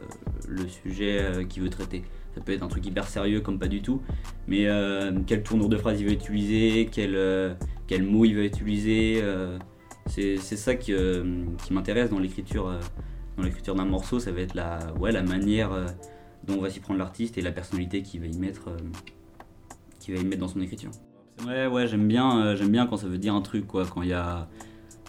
[0.47, 2.03] le sujet euh, qu'il veut traiter.
[2.35, 4.01] Ça peut être un truc hyper sérieux comme pas du tout,
[4.47, 7.53] mais euh, quelle tournure de phrase il va utiliser, quel, euh,
[7.87, 9.21] quel mot il va utiliser.
[10.07, 12.79] C'est ça qui, euh, qui m'intéresse dans l'écriture euh,
[13.37, 15.85] dans l'écriture d'un morceau, ça va être la, ouais, la manière euh,
[16.45, 18.69] dont va s'y prendre l'artiste et la personnalité qu'il va y mettre,
[20.09, 20.89] va y mettre dans son écriture.
[21.45, 23.85] Ouais, ouais, j'aime bien, j'aime bien quand ça veut dire un truc, quoi.
[23.85, 24.47] Quand il y a,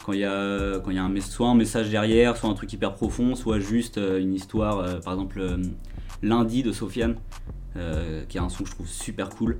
[0.04, 2.92] quand il y a, quand il un, soit un message derrière, soit un truc hyper
[2.92, 5.00] profond, soit juste une histoire.
[5.00, 5.40] par exemple,
[6.22, 7.16] Lundi de Sofiane,
[8.28, 9.56] qui a un son que je trouve super cool.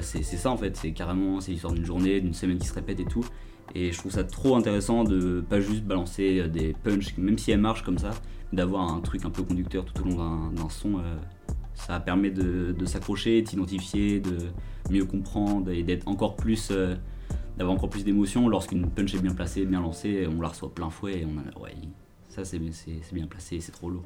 [0.00, 3.00] C'est ça en fait, c'est carrément, c'est l'histoire d'une journée, d'une semaine qui se répète
[3.00, 3.24] et tout.
[3.74, 7.50] Et je trouve ça trop intéressant de pas juste balancer euh, des punchs, même si
[7.50, 8.10] elles marchent comme ça,
[8.52, 10.98] d'avoir un truc un peu conducteur tout au long d'un- son.
[10.98, 11.16] euh,
[11.74, 14.38] ça permet de, de s'accrocher, de s'identifier, de
[14.90, 16.68] mieux comprendre et d'être encore plus.
[16.70, 16.94] euh,
[17.58, 20.90] d'avoir encore plus d'émotion lorsqu'une punch est bien placée, bien lancée, on la reçoit plein
[20.90, 21.62] fouet et on a.
[21.62, 21.72] Ouais,
[22.28, 24.04] ça c'est bien placé, c'est trop lourd.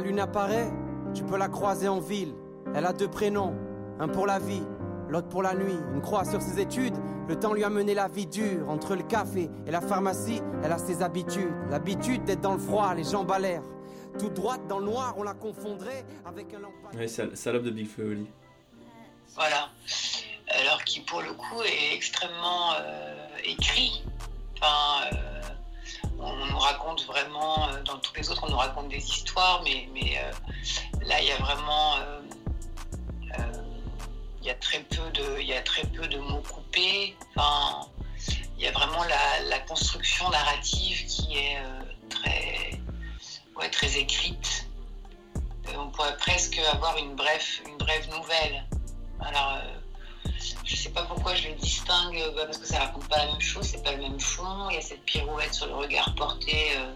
[0.00, 0.70] La lune apparaît,
[1.14, 2.34] tu peux la croiser en ville.
[2.74, 3.54] Elle a deux prénoms,
[3.98, 4.62] un pour la vie,
[5.08, 5.76] l'autre pour la nuit.
[5.92, 6.96] Une croix sur ses études,
[7.28, 8.68] le temps lui a mené la vie dure.
[8.68, 11.52] Entre le café et la pharmacie, elle a ses habitudes.
[11.68, 13.62] L'habitude d'être dans le froid, les jambes à l'air.
[14.18, 17.00] Toute droite dans le noir, on la confondrait avec un lampadaire.
[17.00, 18.26] Ouais, salope de Big Oli.
[19.34, 19.68] Voilà.
[20.48, 24.02] Alors qui pour le coup est extrêmement euh, écrit.
[24.56, 25.29] Enfin, euh,
[26.22, 29.88] on nous raconte vraiment, euh, dans tous les autres, on nous raconte des histoires, mais,
[30.18, 30.32] euh,
[31.02, 32.20] là, il y a vraiment, euh,
[34.40, 37.16] il y a très peu de, mots coupés.
[38.56, 41.58] Il y a vraiment la, construction narrative qui est
[42.08, 44.66] très, très écrite.
[45.76, 48.64] On pourrait presque avoir une brève, une brève nouvelle.
[50.64, 53.40] Je sais pas pourquoi je le distingue, euh, parce que ça raconte pas la même
[53.40, 54.68] chose, c'est pas le même fond.
[54.70, 56.92] Il y a cette pirouette sur le regard porté euh,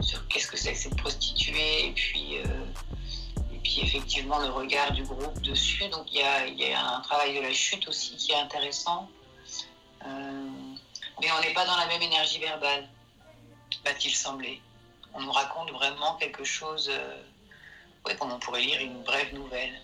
[0.00, 2.44] sur qu'est-ce que c'est que cette prostituée, et puis, euh,
[3.52, 5.88] et puis effectivement le regard du groupe dessus.
[5.88, 9.08] Donc il y a, y a un travail de la chute aussi qui est intéressant.
[10.02, 12.88] Mais on n'est pas dans la même énergie verbale,
[13.84, 14.62] va-t-il sembler.
[15.12, 16.90] On nous raconte vraiment quelque chose,
[18.18, 19.78] comme on pourrait lire une brève nouvelle.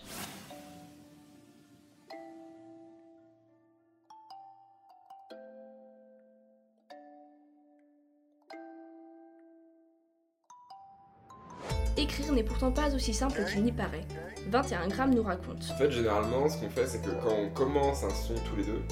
[11.97, 14.05] Écrire n'est pourtant pas aussi simple qu'il n'y paraît.
[14.49, 15.67] 21 grammes nous raconte.
[15.71, 18.63] En fait, généralement, ce qu'on fait, c'est que quand on commence un son tous les
[18.63, 18.83] deux,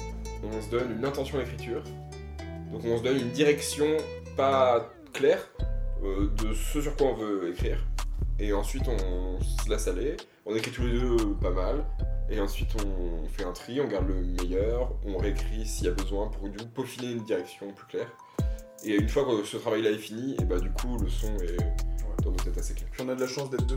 [0.42, 1.84] on se donne une intention d'écriture.
[2.72, 3.86] Donc on se donne une direction
[4.36, 5.38] pas claire
[6.02, 7.78] euh, de ce sur quoi on veut écrire.
[8.40, 10.16] Et ensuite, on se laisse aller.
[10.44, 11.84] On écrit tous les deux pas mal.
[12.28, 15.92] Et ensuite, on fait un tri, on garde le meilleur, on réécrit s'il y a
[15.92, 18.10] besoin pour du coup peaufiner une direction plus claire.
[18.84, 21.56] Et une fois que ce travail-là est fini, et bah du coup, le son est
[22.30, 22.88] nos têtes assez clair.
[22.92, 23.76] Puis on a de la chance d'être deux.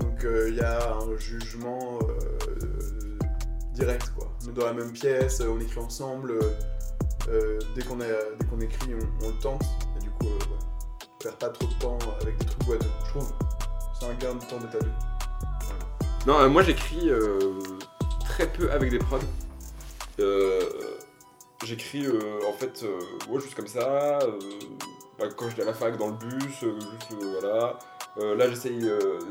[0.00, 3.18] Donc il y a un jugement euh,
[3.72, 4.30] direct quoi.
[4.44, 6.32] On est dans la même pièce, on écrit ensemble.
[6.32, 6.52] euh,
[7.28, 8.00] euh, dès qu'on
[8.60, 9.62] écrit, on, on le tente.
[9.96, 10.58] Et du coup, euh, ouais,
[11.02, 12.86] on perd pas trop de temps avec des trucs boiteux.
[13.04, 13.32] Je trouve.
[14.00, 14.92] C'est un gain de temps d'être à deux.
[16.26, 17.38] Non, euh, moi j'écris euh,
[18.24, 19.18] très peu avec des prods.
[20.20, 20.60] Euh,
[21.64, 24.18] j'écris euh, en fait, euh, ouais, juste comme ça.
[25.18, 27.78] Bah, quand j'étais à la fac dans le bus, euh, juste euh, voilà.
[28.18, 28.78] Euh, là j'essaye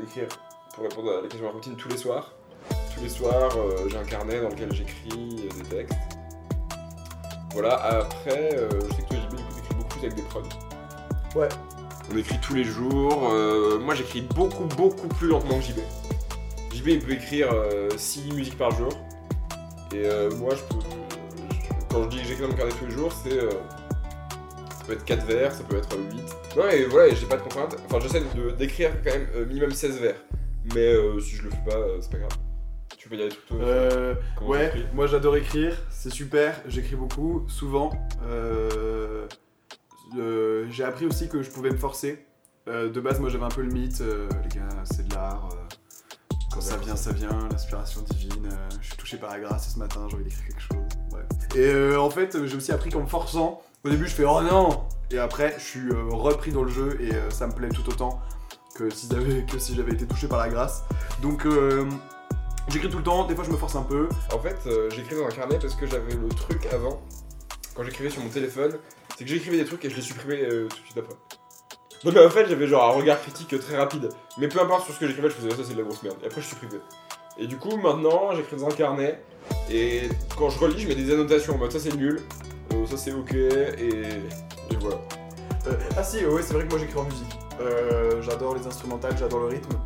[0.00, 0.28] d'écrire
[0.74, 2.32] pour répondre à la question de la routine tous les soirs.
[2.94, 3.50] Tous les soirs,
[3.88, 5.98] j'ai un carnet dans lequel j'écris des textes.
[7.52, 11.38] Voilà, après, je sais que toi, JB, du coup, t'écris beaucoup avec des prods.
[11.38, 11.48] Ouais.
[12.12, 13.30] On écrit tous les jours.
[13.80, 15.78] moi, j'écris beaucoup, beaucoup plus lentement que JB.
[16.74, 17.48] JB, il peut écrire
[17.96, 18.90] 6 musiques par jour.
[19.94, 20.02] Et
[20.36, 20.80] moi, je peux.
[21.50, 23.38] je- quand je dis que j'écris dans mon carnet tous les jours, c'est.
[24.88, 26.56] Ça peut être 4 vers, ça peut être 8.
[26.56, 27.76] Non, et voilà, j'ai pas de contraintes.
[27.86, 30.16] Enfin, j'essaie de- d'écrire quand même euh, minimum 16 vers.
[30.74, 32.30] Mais euh, si je le fais pas, euh, c'est pas grave.
[32.96, 37.90] Tu peux des trucs toi Euh, ouais, moi j'adore écrire, c'est super, j'écris beaucoup, souvent.
[40.70, 42.24] J'ai appris aussi que je pouvais me forcer.
[42.66, 45.48] De base, moi j'avais un peu le mythe, les gars, c'est de l'art.
[46.52, 48.48] quand ça vient, ça vient, l'inspiration divine.
[48.80, 50.78] je suis touché par la grâce ce matin, j'ai envie d'écrire quelque chose.
[51.56, 54.84] Et en fait, j'ai aussi appris qu'en me forçant, au début je fais oh non
[55.10, 57.88] Et après, je suis euh, repris dans le jeu et euh, ça me plaît tout
[57.88, 58.20] autant
[58.74, 59.08] que si
[59.74, 60.84] j'avais été touché par la grâce.
[61.20, 61.84] Donc euh,
[62.68, 64.08] j'écris tout le temps, des fois je me force un peu.
[64.32, 64.56] En fait,
[64.94, 67.02] j'écris dans un carnet parce que j'avais le truc avant,
[67.74, 68.78] quand j'écrivais sur mon téléphone,
[69.16, 71.16] c'est que j'écrivais des trucs et je les supprimais tout de suite après.
[72.04, 74.10] Donc en fait, j'avais genre un regard critique très rapide.
[74.38, 76.18] Mais peu importe sur ce que j'écrivais, je faisais ça, c'est de la grosse merde.
[76.22, 76.78] Et après, je supprimais.
[77.38, 79.22] Et du coup, maintenant, j'écris dans un carnet.
[79.70, 82.20] Et quand je relis, je mets des annotations en mode ça c'est nul,
[82.72, 84.02] euh, ça c'est ok, et,
[84.80, 84.96] voilà.
[85.66, 87.38] Euh, ah si, ouais, c'est vrai que moi j'écris en musique.
[87.60, 89.78] Euh, j'adore les instrumentales, j'adore le rythme.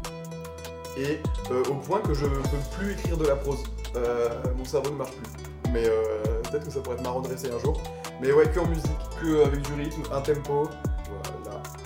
[0.96, 1.18] Et
[1.50, 3.62] euh, au point que je peux plus écrire de la prose.
[3.96, 5.72] Euh, mon cerveau ne marche plus.
[5.72, 7.80] Mais euh, peut-être que ça pourrait être marrant de réessayer un jour.
[8.20, 8.90] Mais ouais, que en musique,
[9.20, 10.68] que avec du rythme, un tempo.
[11.08, 11.41] Voilà.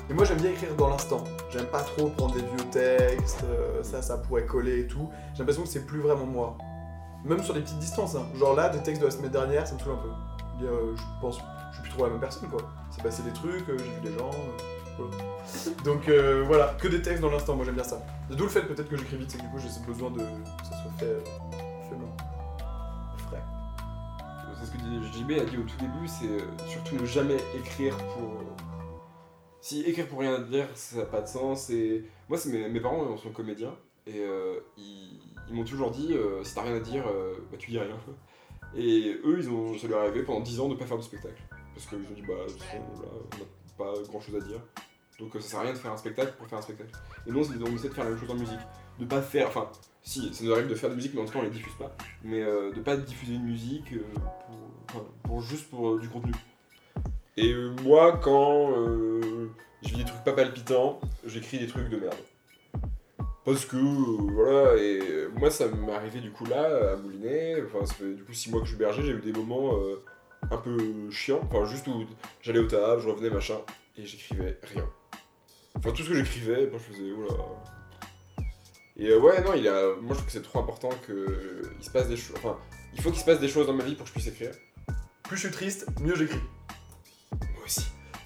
[0.08, 1.24] Et moi j'aime bien écrire dans l'instant.
[1.50, 5.10] J'aime pas trop prendre des vieux textes, euh, ça, ça pourrait coller et tout.
[5.32, 6.56] J'ai l'impression que c'est plus vraiment moi.
[7.24, 8.26] Même sur des petites distances, hein.
[8.38, 10.08] genre là, des textes de la semaine dernière, ça me saoule un peu.
[10.60, 11.38] Dire, euh, je pense,
[11.70, 12.60] je suis plus trop la même personne quoi.
[12.90, 14.30] C'est passé des trucs, euh, j'ai vu des gens.
[14.96, 15.74] voilà.
[15.84, 16.08] Donc
[16.46, 18.00] voilà, que des textes dans l'instant, moi j'aime bien ça.
[18.30, 20.64] D'où le fait peut-être que j'écris vite, c'est que du coup j'ai besoin de que
[20.64, 21.20] ça soit fait, euh.
[23.28, 23.42] Frais.
[24.60, 28.42] C'est ce que JB a dit au tout début, c'est surtout ne jamais écrire pour.
[29.66, 31.70] Si écrire pour rien dire, ça n'a pas de sens.
[31.70, 33.74] Et moi, c'est mes, mes parents sont comédiens
[34.06, 37.56] et euh, ils, ils m'ont toujours dit euh, si t'as rien à dire, euh, bah,
[37.58, 37.98] tu dis rien.
[38.76, 41.02] Et eux, ils ont, ça leur est arrivé pendant 10 ans de pas faire de
[41.02, 41.42] spectacle.
[41.74, 43.46] Parce qu'ils ont dit bah, de toute façon, là, on n'a
[43.76, 44.60] pas grand chose à dire.
[45.18, 46.92] Donc euh, ça sert à rien de faire un spectacle pour faire un spectacle.
[47.26, 48.60] Et nous, on essaie de faire la même chose en musique.
[49.00, 49.48] De pas faire.
[49.48, 49.68] Enfin,
[50.00, 51.50] si, ça nous arrive de faire de la musique, mais en tout cas, on les
[51.50, 51.92] diffuse pas.
[52.22, 53.94] Mais de pas diffuser une musique
[54.86, 56.30] pour, pour juste pour du contenu.
[57.36, 59.50] Et moi, quand euh,
[59.82, 62.14] je vis des trucs pas palpitants, j'écris des trucs de merde.
[63.46, 67.62] Parce que, euh, voilà, et moi, ça m'est arrivé du coup là, à Moulinet.
[67.62, 69.76] Enfin, ça fait du coup 6 mois que je suis berger, j'ai eu des moments
[69.76, 70.02] euh,
[70.50, 70.76] un peu
[71.12, 71.40] chiants.
[71.44, 72.04] Enfin, juste où
[72.42, 73.58] j'allais au taf, je revenais, machin,
[73.96, 74.84] et j'écrivais rien.
[75.76, 77.34] Enfin, tout ce que j'écrivais, je faisais, oula.
[78.96, 81.84] Et euh, ouais, non, il a, moi, je trouve que c'est trop important que il
[81.84, 82.34] se passe des choses.
[82.38, 82.58] Enfin,
[82.94, 84.50] il faut qu'il se passe des choses dans ma vie pour que je puisse écrire.
[85.22, 86.40] Plus je suis triste, mieux j'écris.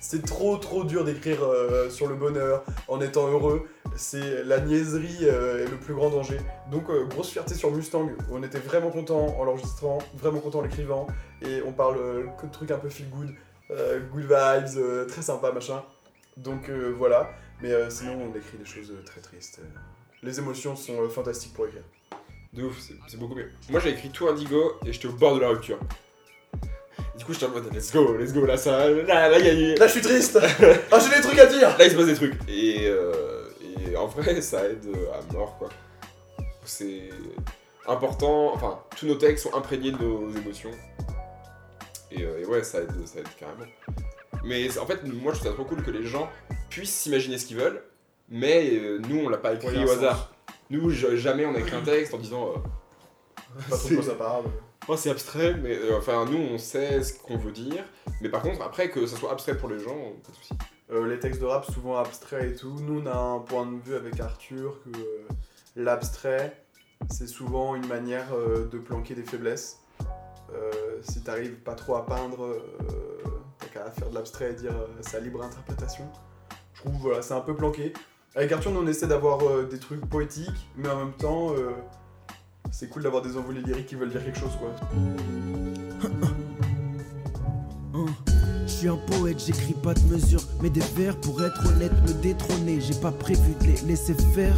[0.03, 3.69] C'est trop trop dur d'écrire euh, sur le bonheur en étant heureux.
[3.97, 6.39] C'est la niaiserie euh, est le plus grand danger.
[6.71, 8.09] Donc euh, grosse fierté sur Mustang.
[8.31, 11.07] On était vraiment content en l'enregistrant, vraiment content en l'écrivant.
[11.43, 13.35] Et on parle euh, de trucs un peu feel good,
[13.71, 15.83] euh, good vibes, euh, très sympa machin.
[16.39, 17.31] Donc euh, voilà.
[17.61, 19.61] Mais euh, sinon on écrit des choses euh, très tristes.
[20.23, 21.85] Les émotions sont euh, fantastiques pour écrire.
[22.55, 23.51] De ouf, c'est beaucoup mieux.
[23.69, 25.79] Moi j'ai écrit tout indigo et j'étais au bord de la rupture.
[27.19, 28.89] Du coup j'étais en mode let's go, let's go, là ça.
[28.89, 30.39] Là, là, y a- Là je suis triste
[30.93, 32.35] Ah j'ai des trucs à dire Là il se passe des trucs.
[32.49, 33.45] Et, euh,
[33.91, 35.69] et en vrai ça aide à mort quoi.
[36.65, 37.09] C'est
[37.87, 40.71] important, enfin tous nos textes sont imprégnés de nos émotions.
[42.13, 43.65] Et, euh, et ouais ça aide, ça aide carrément.
[44.45, 46.29] Mais en fait moi je trouve ça trop cool que les gens
[46.71, 47.83] puissent s'imaginer ce qu'ils veulent,
[48.29, 49.97] mais euh, nous on l'a pas écrit au sens.
[49.99, 50.33] hasard.
[50.71, 52.49] Nous jamais on a écrit un texte en disant...
[52.49, 54.45] euh, Pas trop quoi ça parle.
[54.93, 57.85] Oh, c'est abstrait, mais euh, enfin, nous, on sait ce qu'on veut dire.
[58.21, 60.55] Mais par contre, après, que ça soit abstrait pour les gens, pas de soucis.
[60.91, 62.75] Euh, les textes de rap souvent abstraits et tout.
[62.81, 65.29] Nous on a un point de vue avec Arthur que euh,
[65.77, 66.65] l'abstrait
[67.09, 69.79] c'est souvent une manière de planquer des faiblesses.
[71.03, 72.61] Si t'arrives pas trop à peindre,
[73.59, 74.75] t'as qu'à faire de l'abstrait et dire
[75.15, 76.05] à libre interprétation.
[76.75, 77.95] Je trouve voilà c'est un peu planqué.
[78.35, 81.55] Avec Arthur nous on essaie d'avoir des trucs poétiques, mais en même temps
[82.71, 84.75] c'est cool d'avoir des envolées lyriques qui veulent dire quelque chose quoi.
[88.67, 92.15] Je suis un poète, j'écris pas de mesure, mais des vers pour être honnête me
[92.23, 92.81] détrôner.
[92.81, 94.57] J'ai pas prévu de les laisser faire.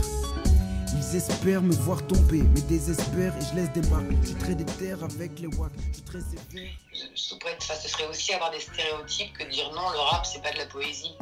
[0.94, 4.04] Ils espèrent me voir tomber, mais désespèrent et je laisse des marques.
[4.22, 6.70] Je trait des terres avec les wacks, je suis très sévère.
[7.14, 10.58] ce, serait aussi avoir des stéréotypes que de dire non, le rap, c'est pas de
[10.58, 11.16] la poésie.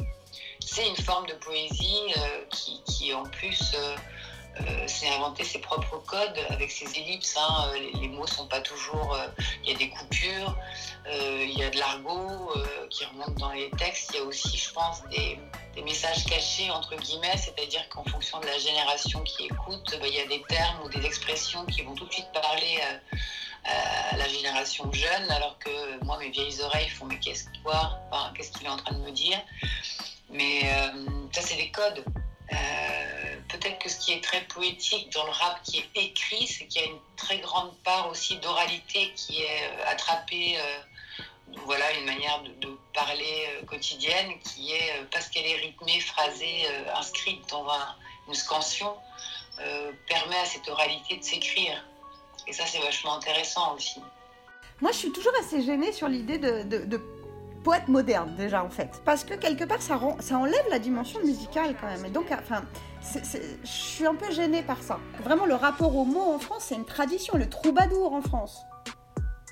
[0.59, 3.95] C'est une forme de poésie euh, qui, qui, en plus, euh,
[4.59, 7.37] euh, s'est inventé ses propres codes avec ses ellipses.
[7.37, 7.69] hein.
[7.73, 9.13] Euh, Les, les mots sont pas toujours.
[9.13, 9.27] euh,
[9.63, 10.55] Il y a des coupures,
[11.09, 12.51] il y a de l'argot
[12.89, 14.11] qui remonte dans les textes.
[14.13, 15.39] Il y a aussi, je pense, des,
[15.83, 20.19] messages cachés, entre guillemets, c'est-à-dire qu'en fonction de la génération qui écoute, bah, il y
[20.19, 22.79] a des termes ou des expressions qui vont tout de suite parler.
[23.63, 28.33] à la génération jeune, alors que moi, mes vieilles oreilles font mais qu'est-ce qu'il Enfin,
[28.35, 29.39] Qu'est-ce qu'il est en train de me dire?
[30.29, 30.61] Mais
[31.31, 32.03] ça, c'est des codes.
[33.49, 36.81] Peut-être que ce qui est très poétique dans le rap qui est écrit, c'est qu'il
[36.81, 40.55] y a une très grande part aussi d'oralité qui est euh, attrapée.
[40.57, 40.77] euh,
[41.65, 46.65] voilà, une manière de, parler euh, quotidienne qui est, parce qu'elle est rythmée, phrasée,
[46.95, 47.95] inscrite dans un-
[48.27, 48.95] une scansion,
[50.07, 51.83] permet à cette oralité de s'écrire.
[52.47, 53.99] Et ça, c'est vachement intéressant aussi.
[54.81, 57.01] Moi, je suis toujours assez gênée sur l'idée de,
[57.63, 59.01] poète moderne, déjà, en fait.
[59.05, 59.97] Parce que quelque part, ça,
[60.35, 62.05] enlève la dimension musicale, quand même.
[62.05, 62.63] Et donc, enfin,
[63.01, 64.99] je suis un peu gênée par ça.
[65.23, 67.37] Vraiment, le rapport au mot en France, c'est une tradition.
[67.37, 68.63] Le troubadour en France,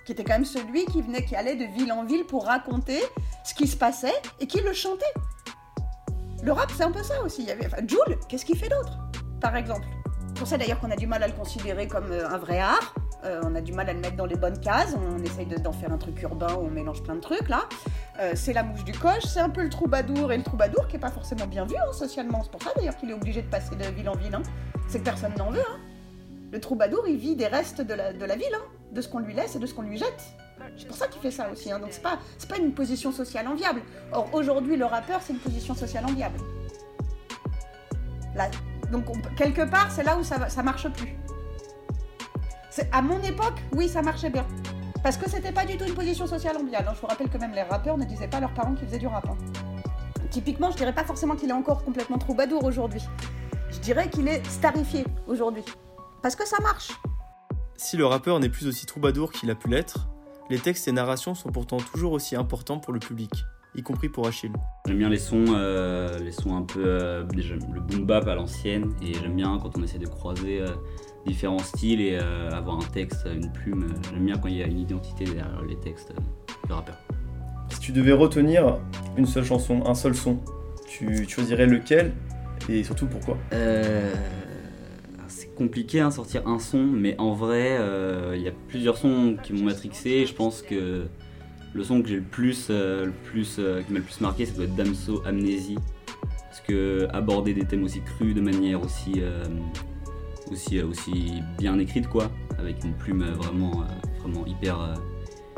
[0.05, 3.01] qui était quand même celui qui venait, qui allait de ville en ville pour raconter
[3.43, 5.13] ce qui se passait et qui le chantait.
[6.43, 7.41] Le rap, c'est un peu ça aussi.
[7.41, 8.97] Il y avait, enfin, Jul, qu'est-ce qu'il fait d'autre,
[9.41, 9.85] par exemple?
[10.35, 12.93] Pour ça d'ailleurs qu'on a du mal à le considérer comme euh, un vrai art.
[13.25, 14.95] Euh, on a du mal à le mettre dans les bonnes cases.
[14.95, 17.63] On essaye de- d'en faire un truc urbain on mélange plein de trucs là.
[18.19, 20.95] Euh, c'est la mouche du coche, c'est un peu le troubadour et le troubadour qui
[20.95, 22.41] est pas forcément bien vu hein, socialement.
[22.43, 24.33] C'est pour ça d'ailleurs qu'il est obligé de passer de ville en ville.
[24.35, 24.41] hein.
[24.87, 25.59] C'est que personne n'en veut.
[25.59, 25.79] hein.
[26.51, 28.57] Le troubadour, il vit des restes de la, ville,
[28.91, 30.23] de ce qu'on lui laisse et de ce qu'on lui jette.
[30.77, 31.69] C'est pour ça qu'il fait ça aussi.
[31.69, 33.81] Donc c'est pas, pas une position sociale enviable.
[34.13, 36.39] Or aujourd'hui, le rappeur, c'est une position sociale enviable.
[38.91, 39.05] Donc
[39.35, 41.15] quelque part, c'est là où ça, ça marche plus.
[42.91, 44.45] À mon époque, oui, ça marchait bien.
[45.03, 46.87] Parce que c'était pas du tout une position sociale enviable.
[46.89, 46.93] hein.
[46.95, 48.99] Je vous rappelle que même les rappeurs ne disaient pas à leurs parents qu'ils faisaient
[48.99, 49.25] du rap.
[49.29, 49.37] hein.
[50.29, 53.01] Typiquement, je dirais pas forcément qu'il est encore complètement troubadour aujourd'hui.
[53.71, 55.63] Je dirais qu'il est starifié aujourd'hui.
[56.21, 56.91] Parce que ça marche.
[57.77, 60.09] Si le rappeur n'est plus aussi troubadour qu'il a pu l'être,
[60.49, 63.31] les textes et narrations sont pourtant toujours aussi importants pour le public,
[63.75, 64.51] y compris pour Achille.
[64.85, 68.35] J'aime bien les sons, euh, les sons un peu euh, déjà, le boom bap à
[68.35, 70.67] l'ancienne et j'aime bien quand on essaie de croiser euh,
[71.25, 73.83] différents styles et euh, avoir un texte, une plume.
[73.83, 76.97] euh, J'aime bien quand il y a une identité derrière les textes euh, du rappeur.
[77.69, 78.79] Si tu devais retenir
[79.17, 80.39] une seule chanson, un seul son,
[80.87, 82.13] tu choisirais lequel
[82.67, 83.37] et surtout pourquoi?
[83.53, 84.13] Euh,
[85.27, 89.37] c'est compliqué à sortir un son, mais en vrai, euh, il y a plusieurs sons
[89.43, 90.25] qui m'ont matrixé.
[90.25, 91.05] Je pense que
[91.73, 94.45] le son que j'ai le plus, euh, le plus euh, qui m'a le plus marqué,
[94.45, 95.77] ça doit être Damso Amnésie.
[96.49, 99.45] Parce que aborder des thèmes aussi crus de manière aussi, euh,
[100.51, 104.95] aussi, euh, aussi bien écrite, quoi, avec une plume euh, vraiment, euh, vraiment hyper,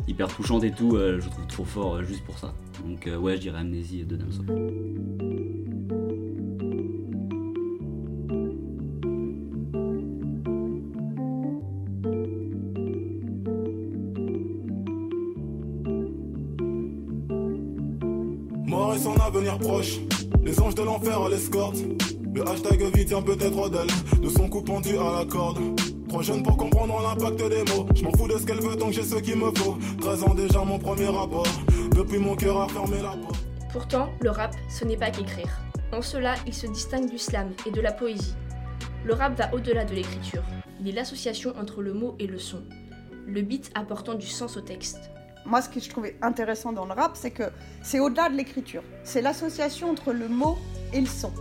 [0.08, 2.54] hyper touchante et tout, je trouve trop fort juste pour ça.
[2.86, 4.44] Donc ouais, je dirais Amnésie de Damso.
[18.66, 20.00] Mort et son avenir proche.
[20.44, 21.78] Les anges de l'enfer à l'escorte.
[22.34, 24.22] Le hashtag vie tient peut-être d'elle.
[24.22, 25.60] De son coup pendu à la corde.
[26.08, 27.86] Trop jeune pour comprendre l'impact des mots.
[27.94, 29.78] Je m'en fous de ce qu'elle veut tant que j'ai ce qu'il me faut.
[30.00, 31.48] 13 ans déjà mon premier rapport.
[31.94, 33.36] Depuis mon cœur a fermé la porte.
[33.74, 35.50] Pourtant, le rap, ce n'est pas qu'écrire.
[35.92, 38.34] En cela, il se distingue du slam et de la poésie.
[39.04, 40.44] Le rap va au-delà de l'écriture.
[40.80, 42.64] Il est l'association entre le mot et le son.
[43.28, 45.12] Le beat apportant du sens au texte.
[45.46, 47.50] Moi, ce que je trouvais intéressant dans le rap, c'est que
[47.82, 48.84] c'est au-delà de l'écriture.
[49.04, 50.58] C'est l'association entre le mot
[50.94, 51.34] et le son.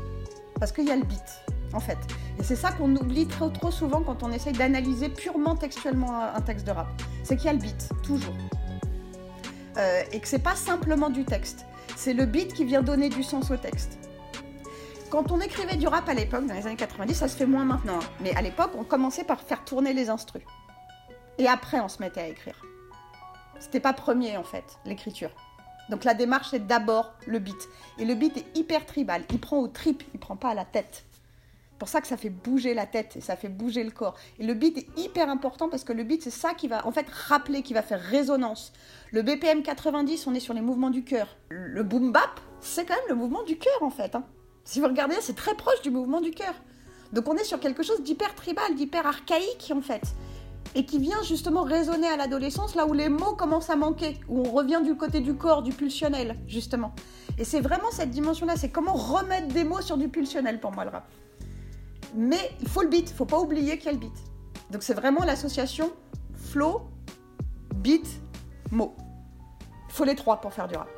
[0.61, 1.43] Parce qu'il y a le beat,
[1.73, 1.99] en fait.
[2.39, 6.41] Et c'est ça qu'on oublie trop, trop souvent quand on essaye d'analyser purement textuellement un
[6.43, 6.89] texte de rap.
[7.25, 8.35] C'est qu'il y a le beat, toujours.
[9.79, 11.65] Euh, et que c'est pas simplement du texte.
[11.97, 13.99] C'est le beat qui vient donner du sens au texte.
[15.11, 17.65] Quand on écrivait du rap à l'époque, dans les années 90, ça se fait moins
[17.65, 17.97] maintenant.
[17.97, 18.07] hein.
[18.21, 20.43] Mais à l'époque, on commençait par faire tourner les instrus.
[21.39, 22.55] Et après, on se mettait à écrire.
[23.59, 25.31] C'était pas premier en fait, l'écriture.
[25.91, 27.69] Donc la démarche c'est d'abord le beat.
[27.99, 29.25] Et le beat est hyper tribal.
[29.31, 31.05] Il prend au trip, il prend pas à la tête.
[31.79, 34.15] Pour ça que ça fait bouger la tête et ça fait bouger le corps.
[34.39, 36.93] Et le beat est hyper important parce que le beat c'est ça qui va en
[36.93, 38.73] fait rappeler, qui va faire résonance.
[39.13, 41.37] Le BPM 90, on est sur les mouvements du cœur.
[41.49, 44.15] Le boom bap, c'est quand même le mouvement du cœur en fait.
[44.15, 44.25] hein.
[44.65, 46.55] Si vous regardez, c'est très proche du mouvement du cœur.
[47.13, 50.03] Donc on est sur quelque chose d'hyper tribal, d'hyper archaïque en fait
[50.75, 54.41] et qui vient justement résonner à l'adolescence, là où les mots commencent à manquer, où
[54.41, 56.95] on revient du côté du corps, du pulsionnel, justement.
[57.39, 60.85] Et c'est vraiment cette dimension-là, c'est comment remettre des mots sur du pulsionnel pour moi
[60.85, 61.09] le rap.
[62.15, 64.13] Mais il faut le beat, il faut pas oublier qu'il y a le beat.
[64.71, 65.93] Donc c'est vraiment l'association
[66.35, 66.83] flow,
[67.77, 68.07] beat,
[68.71, 68.95] mot.
[69.89, 70.89] Il faut les trois pour faire du rap.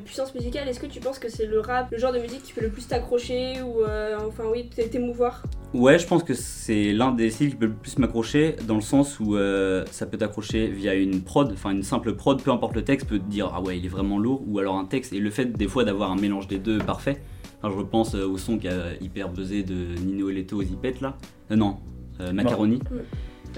[0.00, 2.52] Puissance musicale, est-ce que tu penses que c'est le rap, le genre de musique qui
[2.52, 5.42] peut le plus t'accrocher ou euh, enfin oui, t'émouvoir?
[5.72, 8.80] Ouais, je pense que c'est l'un des styles qui peut le plus m'accrocher, dans le
[8.80, 12.74] sens où euh, ça peut t'accrocher via une prod, enfin une simple prod, peu importe
[12.74, 15.12] le texte, peut te dire ah ouais, il est vraiment lourd, ou alors un texte,
[15.12, 17.22] et le fait des fois d'avoir un mélange des deux parfait.
[17.62, 20.62] Enfin, je repense euh, au son qui a hyper buzzé de Nino et Leto aux
[20.62, 21.16] Zipette là.
[21.50, 21.78] Euh, non,
[22.20, 22.80] euh, Macaroni.
[22.90, 23.02] Ouais.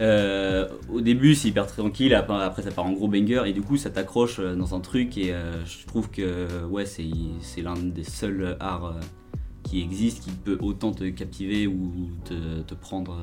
[0.01, 3.77] Euh, au début, c'est hyper tranquille, après, ça part en gros banger, et du coup,
[3.77, 8.05] ça t'accroche euh, dans un truc, et euh, je trouve que ouais, c'est l'un des
[8.05, 8.97] seuls arts
[9.63, 13.17] qui existe, qui peut autant te captiver ou te, prendre.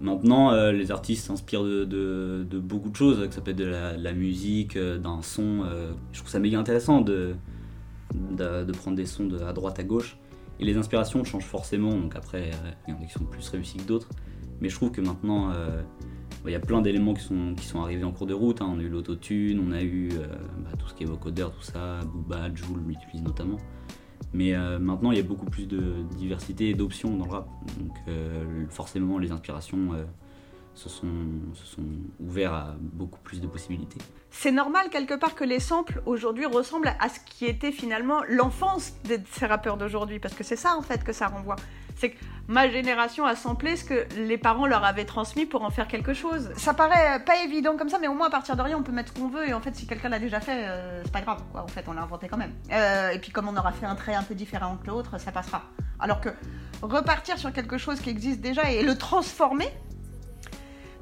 [0.00, 4.78] Maintenant, les artistes s'inspirent de, beaucoup de choses, que ça peut être de la, musique,
[4.78, 5.64] d'un son.
[6.12, 7.34] je trouve ça méga intéressant de,
[8.72, 10.16] prendre des sons de, à droite, à gauche.
[10.60, 12.50] Et les inspirations changent forcément, donc après,
[12.86, 14.08] il y en a qui sont plus réussis que d'autres.
[14.60, 15.82] Mais je trouve que maintenant, euh,
[16.42, 18.60] bah, il y a plein d'éléments qui sont, qui sont arrivés en cours de route.
[18.62, 18.70] hein.
[18.70, 20.26] On a eu l'autotune, on a eu euh,
[20.58, 23.58] bah, tout ce qui est vocodeur, tout ça, Booba, Joule l'utilise notamment.
[24.32, 27.48] Mais euh, maintenant, il y a beaucoup plus de diversité et d'options dans le rap.
[27.78, 27.92] Donc
[28.70, 29.90] forcément, les inspirations
[30.74, 31.06] se, sont,
[31.54, 31.82] se sont
[32.20, 33.98] ouvertes à beaucoup plus de possibilités.
[34.30, 38.94] C'est normal quelque part que les samples aujourd'hui ressemblent à ce qui était finalement l'enfance
[39.08, 41.56] de ces rappeurs d'aujourd'hui, parce que c'est ça en fait que ça renvoie.
[41.96, 42.16] C'est que
[42.48, 46.14] ma génération a samplé ce que les parents leur avaient transmis pour en faire quelque
[46.14, 46.50] chose.
[46.56, 48.82] Ça paraît euh, pas évident comme ça, mais au moins à partir de rien, on
[48.82, 49.48] peut mettre ce qu'on veut.
[49.48, 51.42] Et en fait, si quelqu'un l'a déjà fait, euh, c'est pas grave.
[51.52, 51.62] Quoi.
[51.62, 52.52] En fait, on l'a inventé quand même.
[52.72, 55.32] Euh, et puis, comme on aura fait un trait un peu différent que l'autre, ça
[55.32, 55.62] passera.
[56.00, 56.30] Alors que
[56.82, 59.68] repartir sur quelque chose qui existe déjà et le transformer,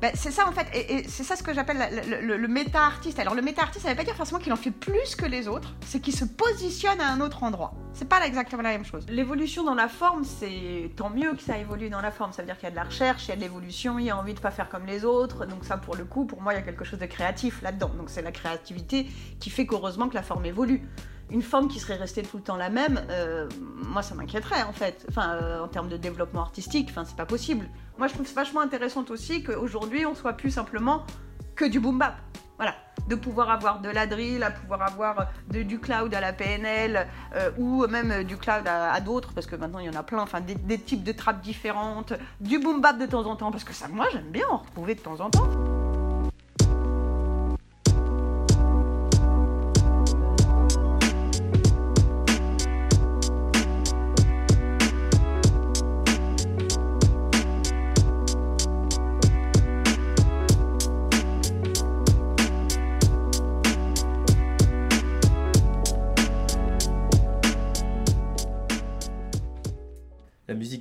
[0.03, 1.78] ben, c'est ça en fait, et, c'est ça ce que j'appelle
[2.11, 3.18] le, le- le méta-artiste.
[3.20, 5.74] Alors le méta-artiste, ça veut pas dire forcément qu'il en fait plus que les autres,
[5.86, 7.72] c'est qu'il se positionne à un autre endroit.
[7.94, 9.07] C'est pas exactement la même chose.
[9.09, 12.32] L'évolution dans la forme, c'est tant mieux que ça évolue dans la forme.
[12.32, 14.07] Ça veut dire qu'il y a de la recherche, il y a de l'évolution, il
[14.07, 15.46] y a envie de pas faire comme les autres.
[15.46, 17.90] Donc ça, pour le coup, pour moi, il y a quelque chose de créatif là-dedans.
[17.96, 19.07] Donc c'est la créativité
[19.38, 20.82] qui fait qu'heureusement que la forme évolue.
[21.30, 24.72] Une forme qui serait restée tout le temps la même, euh, moi ça m'inquiéterait en
[24.72, 25.07] fait.
[25.09, 27.68] Enfin, euh, en termes de développement artistique, enfin c'est pas possible.
[27.99, 31.05] Moi je trouve c'est vachement intéressant aussi qu'aujourd'hui on soit plus simplement
[31.55, 32.14] que du boom bap.
[32.59, 32.74] Voilà,
[33.09, 37.09] de pouvoir avoir de la drill, à pouvoir avoir de- du cloud à la PNL,
[37.34, 40.20] euh, ou même du cloud à, d'autres, parce que maintenant il y en a plein,
[40.20, 43.64] enfin des, des types de trappes différentes, du boom bap de temps en temps, parce
[43.64, 45.49] que ça, moi j'aime bien en retrouver de temps en temps.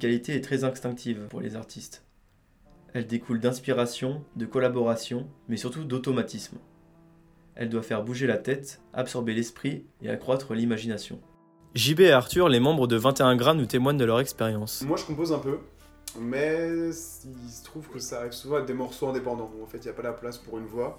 [0.01, 2.03] Musicalité est très instinctive pour les artistes.
[2.93, 6.57] Elle découle d'inspiration, de collaboration, mais surtout d'automatisme.
[7.53, 11.19] Elle doit faire bouger la tête, absorber l'esprit et accroître l'imagination.
[11.75, 14.81] JB et Arthur, les membres de 21 grammes, nous témoignent de leur expérience.
[14.81, 15.59] Moi, je compose un peu,
[16.19, 16.93] mais il
[17.51, 19.89] se trouve que ça arrive souvent à des morceaux indépendants où en fait il n'y
[19.89, 20.97] a pas la place pour une voix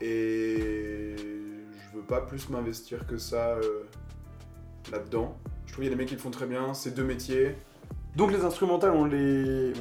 [0.00, 3.84] et je veux pas plus m'investir que ça euh,
[4.90, 5.38] là-dedans.
[5.66, 7.54] Je trouve qu'il y a des mecs qui le font très bien, c'est deux métiers.
[8.16, 9.72] Donc les instrumentales, on les,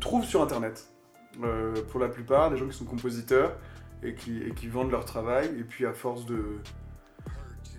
[0.00, 0.88] trouve sur internet
[1.42, 3.56] euh, pour la plupart, des gens qui sont compositeurs
[4.02, 5.46] et qui, vendent leur travail.
[5.58, 6.58] Et puis à force de,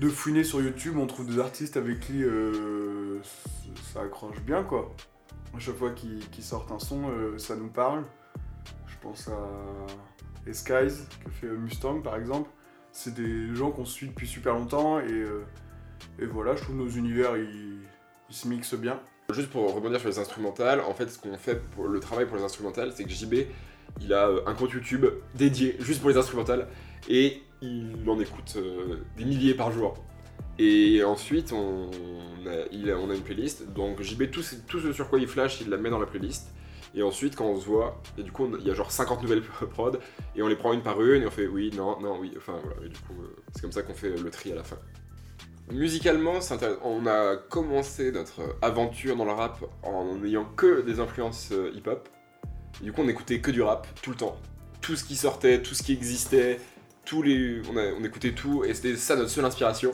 [0.09, 3.19] fouiner sur YouTube, on trouve des artistes avec qui euh,
[3.93, 4.95] ça accroche bien quoi.
[5.55, 8.05] À chaque fois qu'ils sortent un son, euh, ça nous parle.
[8.87, 12.49] Je pense à Eskies, qui a fait Mustang par exemple.
[12.93, 15.25] C'est des gens qu'on suit depuis super longtemps et,
[16.27, 17.81] voilà, je trouve nos univers ils
[18.29, 19.01] se mixent bien.
[19.31, 22.37] Juste pour rebondir sur les instrumentales, en fait, ce qu'on fait pour le travail pour
[22.37, 23.35] les instrumentales, c'est que JB,
[24.01, 25.05] il a euh, un compte YouTube
[25.35, 26.67] dédié juste pour les instrumentales
[27.09, 29.95] et il en écoute euh, des milliers par jour.
[30.59, 31.89] Et ensuite, on
[32.45, 33.71] a, une playlist.
[33.73, 36.51] Donc JB, tout, ce- sur quoi il flash, il la met dans la playlist.
[36.93, 39.41] Et ensuite, quand on se voit, et du coup, il y a genre 50 nouvelles
[39.73, 39.99] prod,
[40.35, 42.33] et on les prend une par une, et on fait oui, non, non, oui.
[42.37, 44.63] Enfin voilà, et du coup, euh, c'est comme ça qu'on fait le tri à la
[44.63, 44.77] fin.
[45.71, 46.39] Musicalement,
[46.83, 52.09] on a commencé notre aventure dans le rap en n'ayant que des influences euh, hip-hop.
[52.81, 54.35] Du coup, on écoutait que du rap tout le temps.
[54.81, 56.59] Tout ce qui sortait, tout ce qui existait,
[57.05, 59.91] tous les, on, écoutait tout, et c'était ça notre seule inspiration.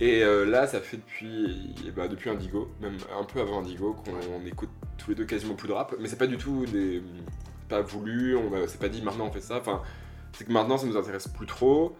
[0.00, 4.46] Et euh, là, ça fait depuis, ben, depuis Indigo, même un peu avant Indigo, qu'on
[4.46, 5.94] écoute tous les deux quasiment plus de rap.
[5.98, 7.02] Mais c'est pas du tout des,
[7.68, 9.58] pas voulu, on c'est pas dit maintenant on fait ça.
[9.58, 9.82] Enfin,
[10.36, 11.96] c'est que maintenant ça nous intéresse plus trop.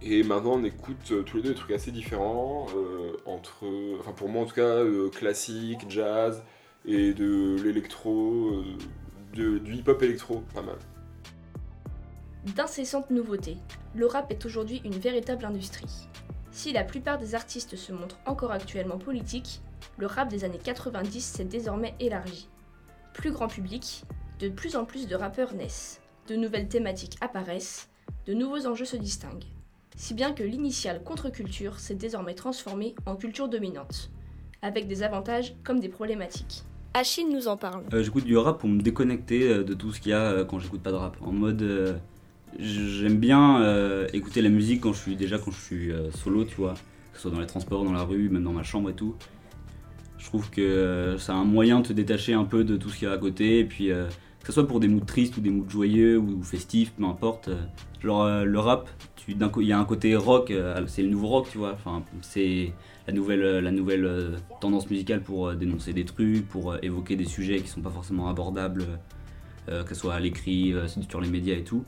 [0.00, 3.64] Et maintenant, on écoute euh, tous les deux des trucs assez différents, euh, entre,
[3.98, 6.44] enfin pour moi en tout cas, euh, classique, jazz
[6.86, 8.62] et de l'électro,
[9.32, 10.76] du hip-hop électro, pas mal.
[12.54, 13.58] D'incessantes nouveautés,
[13.94, 16.08] le rap est aujourd'hui une véritable industrie.
[16.52, 19.60] Si la plupart des artistes se montrent encore actuellement politiques,
[19.98, 22.48] le rap des années 90 s'est désormais élargi.
[23.12, 24.04] Plus grand public,
[24.38, 27.88] de plus en plus de rappeurs naissent, de nouvelles thématiques apparaissent,
[28.26, 29.57] de nouveaux enjeux se distinguent.
[29.96, 34.10] Si bien que l'initiale contre-culture s'est désormais transformée en culture dominante,
[34.62, 36.62] avec des avantages comme des problématiques.
[36.94, 37.84] Achille nous en parle.
[37.92, 40.44] Euh, j'écoute du rap pour me déconnecter euh, de tout ce qu'il y a euh,
[40.44, 41.16] quand j'écoute pas de rap.
[41.22, 41.94] En mode, euh,
[42.58, 46.44] j'aime bien euh, écouter la musique quand je suis déjà quand je suis euh, solo,
[46.44, 46.74] tu vois,
[47.12, 49.14] que ce soit dans les transports, dans la rue, même dans ma chambre et tout.
[50.16, 53.06] Je trouve que c'est un moyen de te détacher un peu de tout ce qu'il
[53.06, 54.06] y a à côté, et puis euh,
[54.40, 57.48] que ce soit pour des moods tristes ou des moods joyeux ou, festifs, peu importe.
[57.48, 57.56] euh,
[58.00, 58.88] genre euh, le rap,
[59.26, 61.72] il y a un côté rock, euh, c'est le nouveau rock, tu vois.
[61.72, 62.72] Enfin, c'est
[63.06, 67.68] la nouvelle, la nouvelle tendance musicale pour dénoncer des trucs, pour évoquer des sujets qui
[67.68, 68.84] sont pas forcément abordables,
[69.66, 70.74] que ce soit à l'écrit,
[71.08, 71.84] sur les médias et tout.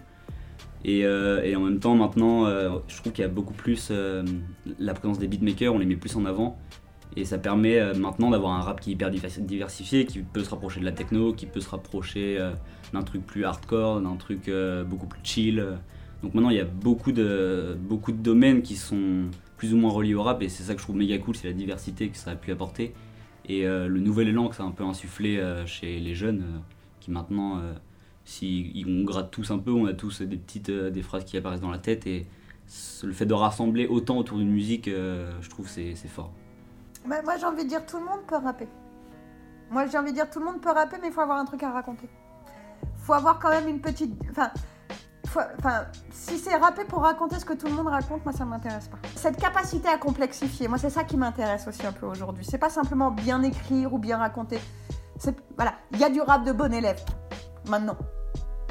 [0.85, 3.93] Et, en même temps, maintenant, je trouve qu'il y a beaucoup plus
[4.79, 6.59] la présence des beatmakers, on les met plus en avant.
[7.17, 10.45] Et ça permet euh, maintenant d'avoir un rap qui est hyper divers- diversifié, qui peut
[10.45, 12.53] se rapprocher de la techno, qui peut se rapprocher euh,
[12.93, 15.65] d'un truc plus hardcore, d'un truc euh, beaucoup plus chill.
[16.23, 19.25] Donc maintenant, il y a beaucoup de, beaucoup de domaines qui sont
[19.57, 21.49] plus ou moins reliés au rap, et c'est ça que je trouve méga cool, c'est
[21.49, 22.95] la diversité que ça a pu apporter.
[23.49, 26.45] Et le nouvel élan que ça a un peu insufflé chez les jeunes,
[27.01, 27.61] qui maintenant,
[28.25, 31.61] si on gratte tous un peu, on a tous des petites des phrases qui apparaissent
[31.61, 32.07] dans la tête.
[32.07, 32.27] Et
[33.03, 36.33] le fait de rassembler autant autour d'une musique, je trouve c'est fort.
[37.07, 38.69] Bah, moi, j'ai envie de dire tout le monde peut rapper.
[39.71, 41.45] Moi, j'ai envie de dire tout le monde peut rapper, mais il faut avoir un
[41.45, 42.09] truc à raconter.
[42.99, 44.13] faut avoir quand même une petite.
[44.31, 44.51] Enfin,
[45.59, 48.89] enfin si c'est rapper pour raconter ce que tout le monde raconte, moi, ça m'intéresse
[48.89, 48.99] pas.
[49.17, 52.45] Cette capacité à complexifier, moi, c'est ça qui m'intéresse aussi un peu aujourd'hui.
[52.49, 54.61] C'est pas simplement bien écrire ou bien raconter.
[55.57, 56.99] Voilà, il y a du rap de bon élève
[57.69, 57.97] maintenant,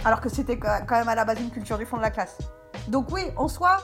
[0.03, 2.37] alors que c'était quand même à la base une culture du fond de la classe.
[2.87, 3.77] Donc oui, en soi,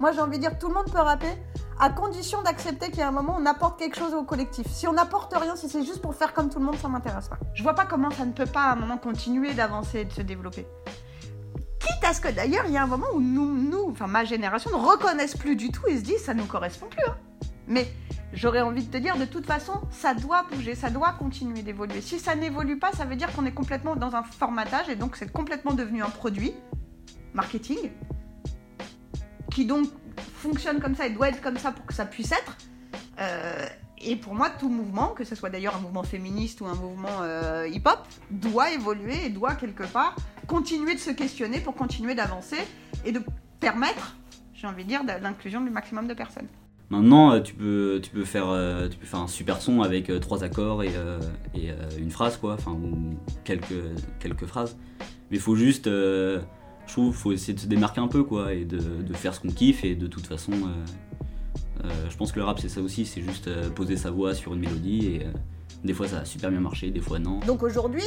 [0.00, 1.32] moi j'ai envie de dire tout le monde peut rapper,
[1.80, 4.66] à condition d'accepter qu'il y a un moment on apporte quelque chose au collectif.
[4.70, 7.28] Si on n'apporte rien, si c'est juste pour faire comme tout le monde, ça m'intéresse
[7.28, 7.38] pas.
[7.54, 10.12] Je vois pas comment ça ne peut pas à un moment continuer d'avancer et de
[10.12, 10.66] se développer.
[11.78, 14.24] Quitte à ce que d'ailleurs il y a un moment où nous, nous, enfin ma
[14.24, 17.04] génération, ne reconnaissent plus du tout et se disent ça nous correspond plus.
[17.08, 17.16] hein.
[17.66, 17.88] Mais
[18.34, 22.02] j'aurais envie de te dire de toute façon, ça doit bouger, ça doit continuer d'évoluer.
[22.02, 25.16] Si ça n'évolue pas, ça veut dire qu'on est complètement dans un formatage et donc
[25.16, 26.52] c'est complètement devenu un produit
[27.32, 27.90] marketing
[29.50, 29.88] qui donc
[30.20, 32.56] fonctionne comme ça et doit être comme ça pour que ça puisse être.
[33.20, 33.66] Euh,
[34.02, 37.22] et pour moi, tout mouvement, que ce soit d'ailleurs un mouvement féministe ou un mouvement
[37.22, 37.98] euh, hip-hop,
[38.30, 40.16] doit évoluer et doit quelque part
[40.46, 42.56] continuer de se questionner pour continuer d'avancer
[43.04, 43.20] et de
[43.60, 44.16] permettre,
[44.54, 46.48] j'ai envie de dire, l'inclusion du maximum de personnes.
[46.88, 48.46] Maintenant, euh, tu peux, tu peux, faire,
[48.90, 50.92] tu un super son avec trois accords et,
[51.98, 53.84] une phrase, quoi, enfin, ou quelques,
[54.18, 54.76] quelques phrases.
[55.30, 55.88] Mais il faut juste,
[56.86, 58.80] je trouve, faut essayer de se démarquer un peu, quoi, et de,
[59.14, 59.84] faire ce qu'on kiffe.
[59.84, 63.22] Et de toute façon, euh, euh, je pense que le rap, c'est ça aussi, c'est
[63.22, 65.06] juste euh, poser sa voix sur une mélodie.
[65.06, 65.26] Et
[65.84, 67.40] des fois, ça a super bien marché, des fois, non.
[67.40, 68.04] Donc aujourd'hui,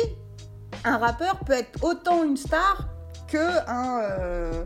[0.83, 2.89] un rappeur peut être autant une star
[3.27, 4.65] que un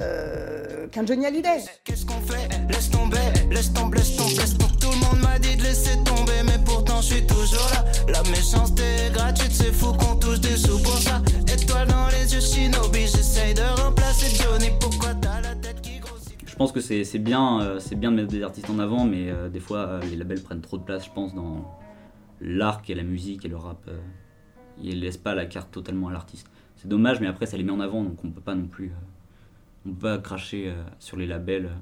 [0.00, 1.64] euh, euh, qu'un Johnny Hallyday.
[1.84, 2.48] Qu'est-ce qu'on fait?
[2.68, 3.18] Laisse tomber,
[3.50, 4.76] laisse tomber, laisse tomber, laisse tomber.
[4.80, 7.84] Tout le monde m'a dit de laisser tomber, mais pourtant je suis toujours là.
[8.08, 11.22] La méchanceté est gratuite, c'est fou qu'on touche des sous pour ça.
[11.52, 14.70] Étoile dans les yeux, Shinobi, j'essaye de remplacer Johnny.
[14.80, 16.36] Pourquoi t'as la tête qui grossit?
[16.46, 19.30] Je pense que c'est bien, euh, c'est bien de mettre des artistes en avant, mais
[19.30, 21.64] euh, des fois, euh, les labels prennent trop de place, je pense, dans
[22.40, 23.78] l'art et la musique et le rap.
[23.88, 23.98] euh,
[24.80, 26.48] ils laissent pas la carte totalement à l'artiste.
[26.76, 28.90] C'est dommage, mais après, ça les met en avant, donc on peut pas non plus.
[29.86, 31.74] Euh, on peut pas cracher euh, sur les labels, euh,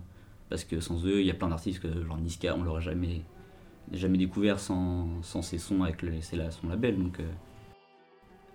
[0.48, 3.22] parce que sans eux, il y a plein d'artistes, que, genre Niska, on l'aurait jamais,
[3.92, 6.96] jamais découvert sans, sans ses sons avec le, ses la- son label.
[6.98, 7.24] Donc, euh,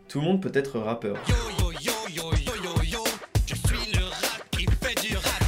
[0.08, 1.16] Tout le monde peut être rappeur.
[1.28, 2.32] Yo yo yo yo
[2.64, 3.04] yo yo,
[3.48, 5.44] je suis le rap qui fait du rap.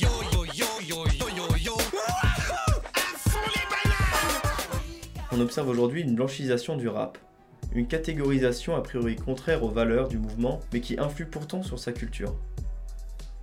[0.00, 1.74] Yo yo yo yo yo yo yo.
[1.74, 7.18] À fond les bananes On observe aujourd'hui une blanchisation du rap,
[7.74, 11.92] une catégorisation a priori contraire aux valeurs du mouvement, mais qui influe pourtant sur sa
[11.92, 12.34] culture.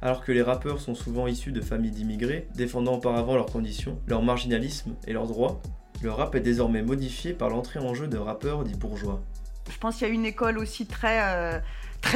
[0.01, 4.21] Alors que les rappeurs sont souvent issus de familles d'immigrés, défendant auparavant leurs conditions, leur
[4.21, 5.61] marginalisme et leurs droits,
[6.01, 9.21] le rap est désormais modifié par l'entrée en jeu de rappeurs dits bourgeois.
[9.69, 11.59] Je pense qu'il y a une école aussi très, euh,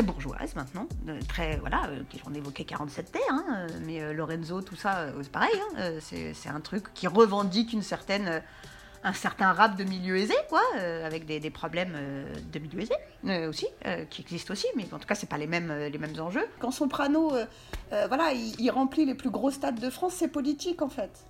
[0.03, 0.87] bourgeoise maintenant,
[1.27, 5.11] très voilà, euh, j'en évoquais 47 terres, hein, euh, mais euh, Lorenzo, tout ça, euh,
[5.21, 8.41] c'est pareil, hein, c'est un truc qui revendique une certaine,
[9.03, 12.81] un certain rap de milieu aisé, quoi, euh, avec des, des problèmes euh, de milieu
[12.81, 12.93] aisé
[13.25, 13.67] euh, aussi,
[14.09, 16.45] qui existent aussi, mais en tout cas, c'est pas les mêmes, les mêmes enjeux.
[16.59, 17.31] Quand Soprano,
[17.89, 21.25] voilà, il, il remplit les plus gros stades de France, c'est politique en fait.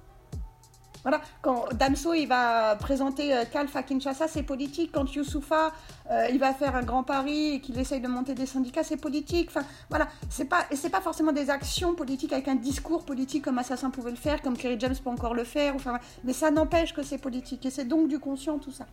[1.03, 4.91] Voilà, quand Damso il va présenter euh, Calf à Kinshasa, c'est politique.
[4.93, 5.71] Quand Youssoufa
[6.11, 8.97] euh, il va faire un grand pari et qu'il essaye de monter des syndicats, c'est
[8.97, 9.49] politique.
[9.49, 13.57] Enfin, voilà, c'est pas, c'est pas forcément des actions politiques avec un discours politique comme
[13.57, 15.75] Assassin pouvait le faire, comme Kerry James peut encore le faire.
[16.23, 18.85] Mais ça n'empêche que c'est politique et c'est donc du conscient tout ça.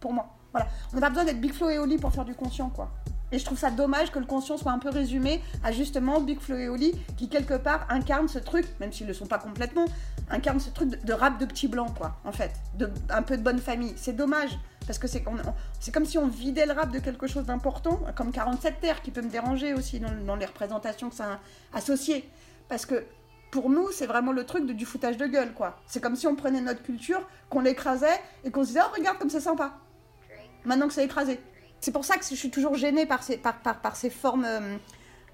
[0.00, 2.34] Pour moi, voilà, on n'a pas besoin d'être Big Flo et Oli pour faire du
[2.34, 2.90] conscient, quoi.
[3.32, 6.40] Et je trouve ça dommage que le conscient soit un peu résumé à justement Big
[6.40, 9.86] Flo et Oli qui quelque part incarnent ce truc, même s'ils le sont pas complètement,
[10.30, 13.36] incarnent ce truc de, de rap de petits blancs quoi, en fait, de un peu
[13.36, 13.94] de bonne famille.
[13.96, 14.56] C'est dommage
[14.86, 18.80] parce que c'est comme si on vidait le rap de quelque chose d'important, comme 47
[18.80, 21.40] terres qui peut me déranger aussi dans, dans les représentations que ça
[21.72, 22.28] a associées,
[22.68, 23.04] parce que
[23.50, 25.80] pour nous, c'est vraiment le truc de, du foutage de gueule, quoi.
[25.86, 29.18] C'est comme si on prenait notre culture, qu'on l'écrasait et qu'on se disait, oh, regarde
[29.18, 29.72] comme c'est sympa.
[30.64, 31.40] Maintenant que c'est écrasé.
[31.80, 34.44] C'est pour ça que je suis toujours gênée par ces, par, par, par ces formes,
[34.44, 34.76] euh,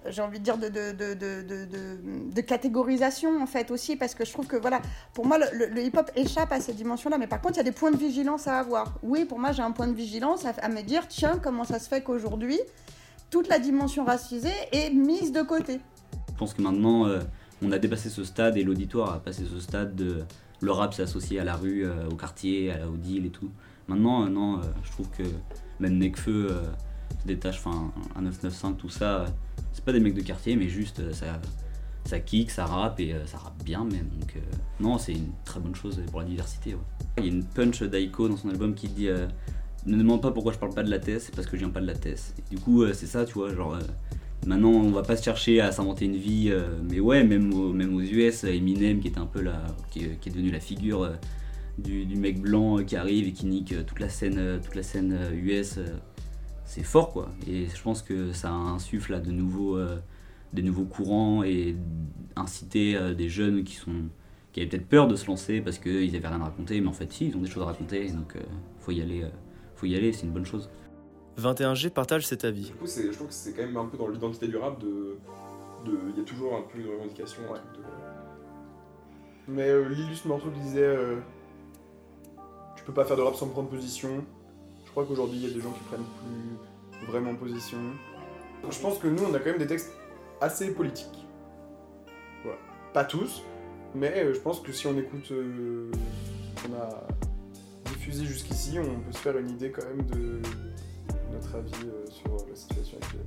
[0.09, 4.33] j'ai envie de dire, de, de, de, de, catégorisation, en fait, aussi, parce que je
[4.33, 4.81] trouve que, voilà,
[5.15, 7.73] pour moi, le, hip-hop échappe à cette dimension-là, mais par contre, il y a des
[7.73, 8.99] points de vigilance à avoir.
[9.03, 11.79] Oui, pour moi, j'ai un point de vigilance à, à me dire, tiens, comment ça
[11.79, 12.59] se fait qu'aujourd'hui,
[13.31, 15.81] toute la dimension racisée est mise de côté
[16.29, 17.21] Je pense que maintenant, euh,
[17.63, 20.25] on a dépassé ce stade et l'auditoire a passé ce stade de
[20.63, 23.31] le rap s'est associé à la rue, euh, au quartier, à la au deal et
[23.31, 23.51] tout.
[23.89, 25.23] Maintenant, euh, non, euh, je trouve que
[25.81, 26.63] même Necfeu euh,
[27.21, 29.25] se détache, enfin, un 995, tout ça,
[29.73, 31.41] c'est pas des mecs de quartier, mais juste ça,
[32.05, 34.09] ça kick, ça rappe et ça rappe bien même.
[34.21, 34.35] Donc
[34.81, 36.77] non, c'est une très bonne chose pour la diversité.
[37.19, 39.09] Il y a une punch d'Aiko dans son album qui dit
[39.87, 41.71] Ne demande pas pourquoi je parle pas de la thèse, c'est parce que je viens
[41.71, 42.35] pas de la thèse.
[42.39, 43.79] Et du coup, c'est ça, tu vois, genre.
[44.47, 46.53] Maintenant, on va pas se chercher à s'inventer une vie,
[46.91, 50.29] mais ouais, même, au- même aux US, Eminem, qui est un peu la, qui, qui
[50.29, 51.09] est devenu la figure
[51.79, 54.59] du, du mec blanc euh, qui arrive et qui nique euh, toute la scène, euh,
[54.63, 55.79] toute la scène US,
[56.65, 57.29] c'est fort quoi.
[57.49, 59.79] Et je pense que ça insuffle à de nouveaux,
[60.53, 61.77] des nouveaux courants et
[62.37, 63.93] inciter des jeunes qui sont,
[64.53, 66.93] qui avaient peut-être peur de se lancer parce qu'ils avaient rien à raconter, mais en
[66.93, 68.41] fait si, ils ont des choses à raconter, donc euh,
[68.81, 69.29] faut y aller, euh,
[69.75, 70.71] faut y aller, c'est une bonne chose.
[71.39, 72.67] 21G partage cet avis.
[72.67, 74.81] Du coup, c'est- je trouve que c'est quand même un peu dans l'identité du rap
[74.81, 75.17] de.
[75.87, 77.43] de- Il y a toujours un peu une revendication.
[77.43, 77.83] de-
[79.49, 81.17] Mais euh, l'illustre morceau disait euh,
[82.83, 84.25] Tu peux pas faire de rap sans prendre position.
[84.85, 86.05] Je crois qu'aujourd'hui il y a des gens qui prennent
[86.99, 87.79] plus vraiment position.
[88.69, 89.93] Je pense que nous on a quand même des textes
[90.41, 91.25] assez politiques.
[92.43, 92.59] Voilà.
[92.93, 93.45] Pas tous,
[93.95, 95.93] mais euh, je pense que si on écoute euh,
[96.57, 97.07] ce qu'on a
[97.87, 100.41] diffusé jusqu'ici, on peut se faire une idée quand même de
[101.33, 103.27] notre avis euh, sur la situation actuelle.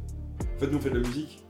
[0.58, 1.46] En fait, nous on fait de la musique.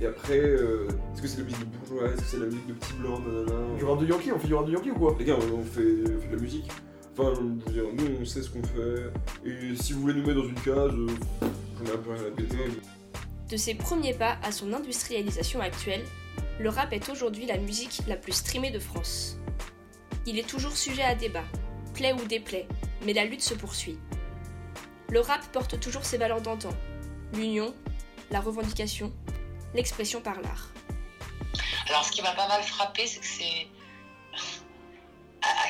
[0.00, 2.08] Et après, euh, est-ce que c'est de la musique de bourgeois?
[2.08, 3.20] Est-ce que c'est de la musique de petits blancs?
[3.24, 5.16] Nanana Du rap de Yankee, on fait du rap de Yankee ou quoi?
[5.18, 6.70] Les gars, on, on fait, on fait de la musique.
[7.18, 9.48] Enfin, je veux dire, nous on sait ce qu'on fait.
[9.48, 11.06] Et si vous voulez nous mettre dans une case, euh,
[11.78, 12.56] j'en ai un peu rien à péter.
[13.48, 16.04] De ses premiers pas à son industrialisation actuelle,
[16.60, 19.38] le rap est aujourd'hui la musique la plus streamée de France.
[20.26, 21.44] Il est toujours sujet à débat,
[21.94, 22.66] plaît ou déplaît,
[23.04, 23.98] mais la lutte se poursuit.
[25.10, 26.72] Le rap porte toujours ses valeurs d'antan
[27.34, 27.74] l'union,
[28.30, 29.12] la revendication,
[29.74, 30.70] l'expression par l'art.
[31.88, 33.68] Alors, ce qui m'a pas mal frappé, c'est que c'est.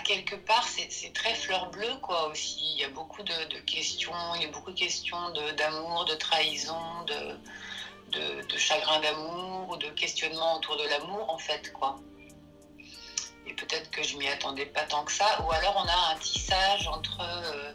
[0.07, 2.61] Quelque part, c'est très fleur bleue, quoi, aussi.
[2.75, 7.05] Il y a beaucoup de, questions, il y a beaucoup de questions d'amour, de, trahison,
[7.07, 11.99] de, de, chagrin d'amour, ou de questionnement autour de l'amour, en fait, quoi.
[13.49, 15.43] Et peut-être que je m'y attendais pas tant que ça.
[15.45, 17.21] Ou alors, on a un tissage entre.
[17.21, 17.73] euh,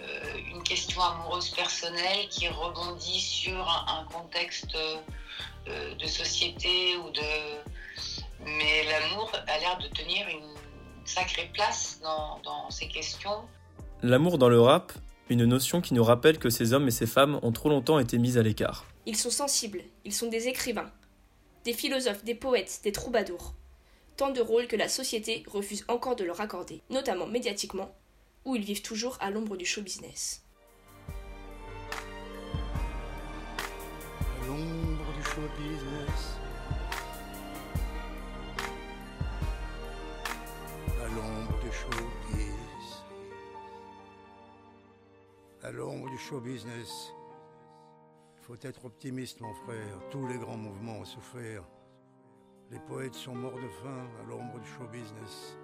[0.00, 7.10] euh, une question amoureuse personnelle qui rebondit sur un, un contexte euh, de société ou
[7.10, 7.22] de.
[8.40, 10.55] Mais l'amour a l'air de tenir une
[11.06, 13.42] sacrée place dans, dans ces questions.
[14.02, 14.92] L'amour dans le rap,
[15.28, 18.18] une notion qui nous rappelle que ces hommes et ces femmes ont trop longtemps été
[18.18, 18.84] mis à l'écart.
[19.06, 20.90] Ils sont sensibles, ils sont des écrivains,
[21.64, 23.54] des philosophes, des poètes, des troubadours.
[24.16, 27.94] Tant de rôles que la société refuse encore de leur accorder, notamment médiatiquement,
[28.44, 30.42] où ils vivent toujours à l'ombre du show business.
[34.20, 36.35] À l'ombre du show business.
[45.66, 47.12] À l'ombre du show business.
[48.42, 49.98] Faut être optimiste, mon frère.
[50.12, 51.64] Tous les grands mouvements ont souffert.
[52.70, 55.56] Les poètes sont morts de faim à l'ombre du show business.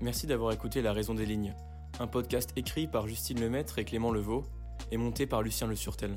[0.00, 1.56] Merci d'avoir écouté La Raison des Lignes,
[1.98, 4.44] un podcast écrit par Justine Lemaître et Clément Levaux
[4.92, 6.16] et monté par Lucien Le Surtel.